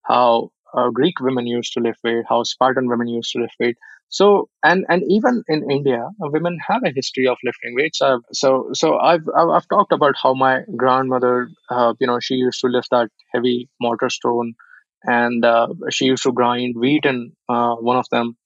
how 0.06 0.50
uh, 0.76 0.90
Greek 0.90 1.20
women 1.20 1.46
used 1.46 1.72
to 1.74 1.80
lift 1.80 2.00
weight, 2.04 2.24
how 2.28 2.42
Spartan 2.42 2.88
women 2.88 3.08
used 3.08 3.32
to 3.32 3.40
lift 3.40 3.54
weight. 3.60 3.76
So 4.08 4.48
and 4.62 4.84
and 4.88 5.02
even 5.08 5.42
in 5.48 5.70
India, 5.70 6.08
women 6.18 6.58
have 6.68 6.82
a 6.84 6.92
history 6.94 7.26
of 7.26 7.36
lifting 7.44 7.74
weights. 7.76 8.00
Uh, 8.00 8.18
so 8.32 8.68
so 8.72 8.98
I've, 8.98 9.28
I've 9.36 9.68
talked 9.68 9.92
about 9.92 10.14
how 10.22 10.34
my 10.34 10.62
grandmother, 10.76 11.48
uh, 11.70 11.94
you 12.00 12.06
know, 12.06 12.20
she 12.20 12.34
used 12.34 12.60
to 12.60 12.68
lift 12.68 12.88
that 12.90 13.08
heavy 13.32 13.68
mortar 13.80 14.10
stone, 14.10 14.54
and 15.04 15.44
uh, 15.44 15.68
she 15.90 16.06
used 16.06 16.22
to 16.24 16.32
grind 16.32 16.76
wheat 16.78 17.04
in 17.04 17.32
uh, 17.48 17.74
one 17.76 17.96
of 17.96 18.08
them, 18.10 18.36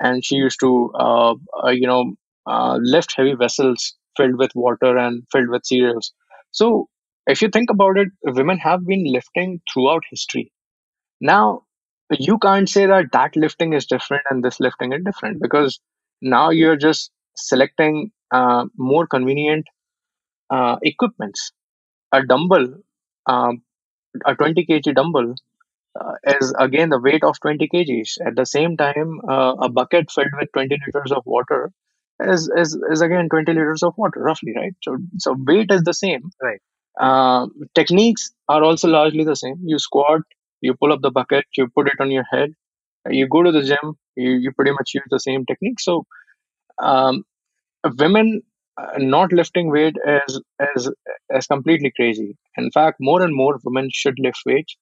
and 0.00 0.24
she 0.24 0.36
used 0.36 0.60
to 0.60 0.92
uh, 0.94 1.34
you 1.70 1.86
know 1.86 2.14
lift 2.78 3.14
heavy 3.16 3.34
vessels 3.34 3.94
filled 4.16 4.38
with 4.38 4.50
water 4.54 4.96
and 4.96 5.24
filled 5.32 5.48
with 5.50 5.64
cereals. 5.66 6.12
So 6.52 6.88
if 7.26 7.42
you 7.42 7.48
think 7.48 7.70
about 7.70 7.98
it, 7.98 8.08
women 8.24 8.58
have 8.58 8.86
been 8.86 9.04
lifting 9.12 9.60
throughout 9.72 10.04
history. 10.10 10.52
Now, 11.20 11.62
you 12.10 12.38
can't 12.38 12.68
say 12.68 12.86
that 12.86 13.06
that 13.12 13.36
lifting 13.36 13.72
is 13.72 13.86
different 13.86 14.22
and 14.30 14.44
this 14.44 14.60
lifting 14.60 14.92
is 14.92 15.02
different 15.04 15.40
because 15.42 15.80
now 16.22 16.50
you're 16.50 16.76
just 16.76 17.10
selecting 17.36 18.12
uh, 18.32 18.66
more 18.76 19.06
convenient 19.06 19.66
uh, 20.50 20.76
equipments. 20.82 21.52
A 22.12 22.24
dumbbell, 22.24 22.74
um, 23.26 23.62
a 24.26 24.34
20 24.36 24.66
kg 24.66 24.94
dumbbell, 24.94 25.34
uh, 26.00 26.12
is 26.40 26.54
again 26.58 26.90
the 26.90 27.00
weight 27.00 27.24
of 27.24 27.40
20 27.40 27.68
kgs. 27.68 28.18
At 28.26 28.36
the 28.36 28.46
same 28.46 28.76
time, 28.76 29.20
uh, 29.28 29.54
a 29.60 29.68
bucket 29.68 30.10
filled 30.10 30.34
with 30.40 30.52
20 30.52 30.78
liters 30.86 31.12
of 31.12 31.24
water 31.26 31.72
is, 32.20 32.50
is, 32.56 32.78
is 32.92 33.00
again 33.02 33.28
20 33.28 33.52
liters 33.52 33.82
of 33.82 33.94
water, 33.98 34.20
roughly, 34.20 34.54
right? 34.56 34.74
So, 34.82 34.98
so 35.18 35.36
weight 35.38 35.70
is 35.70 35.82
the 35.84 35.94
same. 35.94 36.30
Right. 36.42 36.60
Uh, 37.00 37.48
techniques 37.74 38.32
are 38.48 38.62
also 38.64 38.88
largely 38.88 39.24
the 39.24 39.36
same. 39.36 39.56
You 39.64 39.78
squat, 39.78 40.22
you 40.66 40.74
pull 40.82 40.92
up 40.92 41.02
the 41.02 41.10
bucket, 41.20 41.46
you 41.56 41.68
put 41.78 41.88
it 41.88 42.00
on 42.00 42.10
your 42.10 42.26
head, 42.32 42.50
you 43.10 43.28
go 43.28 43.42
to 43.42 43.52
the 43.52 43.62
gym, 43.70 43.94
you, 44.16 44.30
you 44.44 44.52
pretty 44.52 44.72
much 44.72 44.94
use 44.94 45.08
the 45.10 45.20
same 45.20 45.46
technique. 45.46 45.80
So, 45.80 46.04
um, 46.82 47.24
women 47.98 48.42
uh, 48.80 48.98
not 48.98 49.32
lifting 49.32 49.70
weight 49.70 49.96
is, 50.06 50.40
is 50.76 50.90
is 51.30 51.46
completely 51.46 51.92
crazy. 51.96 52.36
In 52.56 52.70
fact, 52.70 52.98
more 53.00 53.22
and 53.22 53.34
more 53.34 53.58
women 53.64 53.88
should 53.92 54.16
lift 54.18 54.40
weights. 54.46 54.76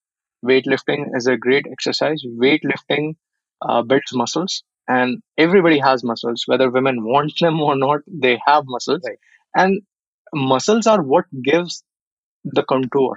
Weightlifting 0.44 1.06
is 1.16 1.26
a 1.26 1.36
great 1.36 1.66
exercise. 1.70 2.22
Weightlifting 2.44 3.14
uh, 3.62 3.82
builds 3.82 4.12
muscles, 4.14 4.62
and 4.88 5.22
everybody 5.38 5.78
has 5.78 6.04
muscles, 6.04 6.44
whether 6.46 6.70
women 6.70 7.04
want 7.04 7.32
them 7.40 7.60
or 7.60 7.76
not. 7.76 8.00
They 8.06 8.38
have 8.46 8.64
muscles, 8.66 9.02
Right. 9.06 9.18
and 9.56 9.82
muscles 10.34 10.86
are 10.86 11.02
what 11.02 11.26
gives 11.42 11.82
the 12.44 12.64
contour 12.64 13.16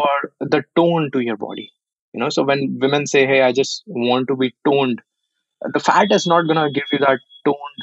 or 0.00 0.08
the 0.54 0.62
tone 0.76 1.10
to 1.12 1.20
your 1.20 1.36
body. 1.36 1.70
You 2.12 2.20
know, 2.20 2.28
so 2.36 2.44
when 2.50 2.78
women 2.80 3.06
say, 3.14 3.26
"Hey, 3.32 3.40
I 3.42 3.52
just 3.60 3.82
want 3.86 4.28
to 4.28 4.36
be 4.44 4.54
toned," 4.68 5.02
the 5.76 5.80
fat 5.88 6.12
is 6.18 6.26
not 6.26 6.46
gonna 6.52 6.70
give 6.78 6.84
you 6.92 7.00
that 7.06 7.20
toned 7.46 7.82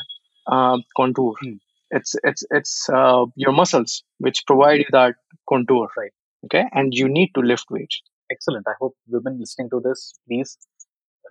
uh, 0.57 0.77
contour. 0.97 1.33
Hmm. 1.41 1.57
It's 1.99 2.15
it's 2.31 2.43
it's 2.51 2.75
uh, 2.89 3.25
your 3.35 3.53
muscles 3.61 4.03
which 4.19 4.43
provide 4.47 4.79
you 4.85 4.91
that 4.99 5.15
contour. 5.53 5.89
Right. 5.97 6.11
Okay, 6.45 6.65
and 6.73 6.93
you 7.01 7.09
need 7.19 7.31
to 7.35 7.41
lift 7.53 7.65
weights. 7.77 8.01
Excellent. 8.31 8.67
I 8.67 8.73
hope 8.81 8.95
women 9.07 9.39
listening 9.39 9.69
to 9.71 9.81
this, 9.87 10.13
please 10.27 10.57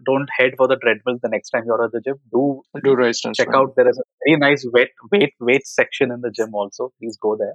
don't 0.06 0.28
head 0.38 0.52
for 0.56 0.66
the 0.68 0.76
treadmill 0.76 1.18
the 1.22 1.28
next 1.28 1.50
time 1.50 1.64
you're 1.66 1.82
at 1.84 1.92
the 1.92 2.00
gym. 2.00 2.16
Do 2.32 2.62
Do 2.84 2.94
resistance. 2.94 3.38
check 3.38 3.48
training. 3.48 3.60
out 3.68 3.76
there 3.76 3.88
is 3.88 3.98
a 3.98 4.02
very 4.26 4.38
nice 4.38 4.64
weight 4.72 4.90
weight 5.12 5.34
weight 5.40 5.66
section 5.66 6.10
in 6.12 6.20
the 6.20 6.30
gym 6.30 6.54
also. 6.54 6.92
Please 7.00 7.16
go 7.16 7.36
there. 7.36 7.54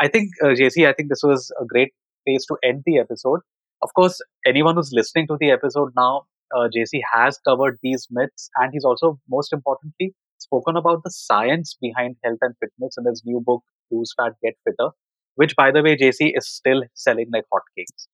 I 0.00 0.08
think 0.08 0.30
uh, 0.42 0.48
JC, 0.48 0.88
I 0.88 0.92
think 0.92 1.08
this 1.10 1.22
was 1.22 1.52
a 1.60 1.64
great 1.64 1.92
place 2.26 2.46
to 2.46 2.56
end 2.62 2.82
the 2.86 2.98
episode. 2.98 3.40
Of 3.82 3.92
course, 3.94 4.20
anyone 4.46 4.76
who's 4.76 4.92
listening 4.92 5.26
to 5.28 5.36
the 5.38 5.50
episode 5.50 5.92
now, 5.96 6.22
uh, 6.54 6.68
JC 6.74 7.00
has 7.12 7.38
covered 7.38 7.78
these 7.82 8.06
myths, 8.10 8.50
and 8.56 8.72
he's 8.72 8.84
also 8.84 9.18
most 9.28 9.52
importantly 9.52 10.14
spoken 10.38 10.76
about 10.76 11.02
the 11.04 11.10
science 11.10 11.76
behind 11.80 12.16
health 12.24 12.38
and 12.42 12.54
fitness 12.60 12.96
in 12.98 13.06
his 13.06 13.22
new 13.24 13.40
book, 13.40 13.62
Lose 13.90 14.12
Fat, 14.16 14.32
Get 14.42 14.54
Fitter, 14.64 14.90
which, 15.36 15.56
by 15.56 15.70
the 15.70 15.82
way, 15.82 15.96
JC 15.96 16.32
is 16.36 16.48
still 16.48 16.82
selling 16.94 17.28
like 17.32 17.44
hotcakes. 17.52 18.06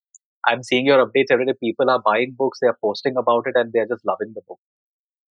I'm 0.47 0.63
seeing 0.63 0.87
your 0.87 1.05
updates 1.05 1.31
every 1.31 1.47
day. 1.47 1.55
People 1.61 1.91
are 1.91 2.01
buying 2.01 2.35
books, 2.37 2.59
they 2.61 2.69
are 2.69 2.79
posting 2.83 3.17
about 3.17 3.47
it, 3.47 3.55
and 3.57 3.73
they're 3.73 3.87
just 3.89 4.07
loving 4.07 4.33
the 4.35 4.43
book. 4.47 4.59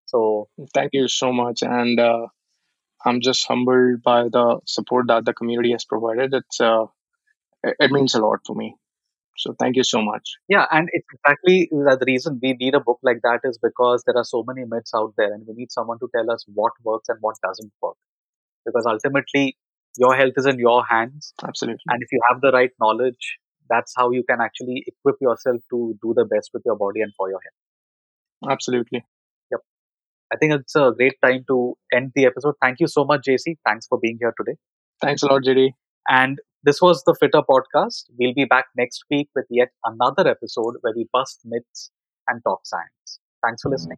So, 0.05 0.49
Thank 0.73 0.91
you 0.93 1.07
so 1.07 1.31
much, 1.33 1.61
and 1.63 1.99
uh, 1.99 2.27
I'm 3.05 3.21
just 3.21 3.47
humbled 3.47 4.03
by 4.03 4.23
the 4.29 4.59
support 4.65 5.07
that 5.07 5.25
the 5.25 5.33
community 5.33 5.71
has 5.71 5.85
provided. 5.85 6.33
It's 6.33 6.59
uh, 6.61 6.85
it, 7.79 7.91
means 7.91 8.15
a 8.15 8.19
lot 8.19 8.39
to 8.45 8.55
me. 8.55 8.75
So 9.37 9.53
thank 9.59 9.75
you 9.75 9.83
so 9.83 10.01
much. 10.01 10.31
yeah, 10.49 10.65
and 10.71 10.89
it's 10.91 11.07
exactly 11.13 11.69
the 11.71 12.03
reason 12.07 12.39
we 12.41 12.53
need 12.53 12.73
a 12.73 12.79
book 12.79 12.99
like 13.03 13.19
that 13.23 13.41
is 13.43 13.59
because 13.61 14.03
there 14.05 14.17
are 14.17 14.23
so 14.23 14.43
many 14.47 14.65
myths 14.67 14.91
out 14.95 15.13
there, 15.17 15.31
and 15.33 15.45
we 15.47 15.53
need 15.53 15.71
someone 15.71 15.99
to 15.99 16.09
tell 16.15 16.31
us 16.31 16.43
what 16.53 16.73
works 16.83 17.07
and 17.09 17.19
what 17.21 17.35
doesn't 17.43 17.71
work. 17.81 17.95
Because 18.65 18.85
ultimately, 18.87 19.57
your 19.97 20.15
health 20.15 20.33
is 20.37 20.45
in 20.45 20.57
your 20.59 20.83
hands, 20.85 21.33
Absolutely. 21.43 21.83
and 21.87 22.01
if 22.01 22.11
you 22.11 22.19
have 22.29 22.41
the 22.41 22.51
right 22.51 22.71
knowledge, 22.79 23.37
that's 23.69 23.93
how 23.95 24.11
you 24.11 24.23
can 24.29 24.41
actually 24.41 24.83
equip 24.87 25.15
yourself 25.21 25.61
to 25.71 25.95
do 26.01 26.13
the 26.15 26.25
best 26.25 26.49
with 26.53 26.63
your 26.65 26.75
body 26.75 27.01
and 27.01 27.13
for 27.15 27.29
your 27.29 27.39
health. 27.43 28.51
Absolutely. 28.51 29.03
Yep. 29.51 29.61
I 30.33 30.37
think 30.37 30.53
it's 30.53 30.75
a 30.75 30.91
great 30.95 31.15
time 31.23 31.45
to 31.47 31.75
end 31.93 32.11
the 32.15 32.25
episode. 32.25 32.55
Thank 32.61 32.79
you 32.79 32.87
so 32.87 33.05
much, 33.05 33.21
JC. 33.27 33.57
Thanks 33.65 33.87
for 33.87 33.99
being 33.99 34.17
here 34.19 34.33
today. 34.39 34.57
Thanks 35.01 35.23
a 35.23 35.27
lot, 35.27 35.43
JD. 35.43 35.71
And 36.07 36.39
this 36.67 36.81
was 36.81 37.01
the 37.05 37.15
Fitter 37.17 37.41
Podcast. 37.49 38.03
We'll 38.19 38.33
be 38.33 38.43
back 38.43 38.65
next 38.75 39.05
week 39.09 39.29
with 39.33 39.45
yet 39.49 39.69
another 39.85 40.27
episode 40.27 40.75
where 40.81 40.91
we 40.93 41.07
bust 41.13 41.39
myths 41.45 41.91
and 42.27 42.43
talk 42.43 42.59
science. 42.65 43.21
Thanks 43.41 43.61
for 43.61 43.69
listening. 43.69 43.97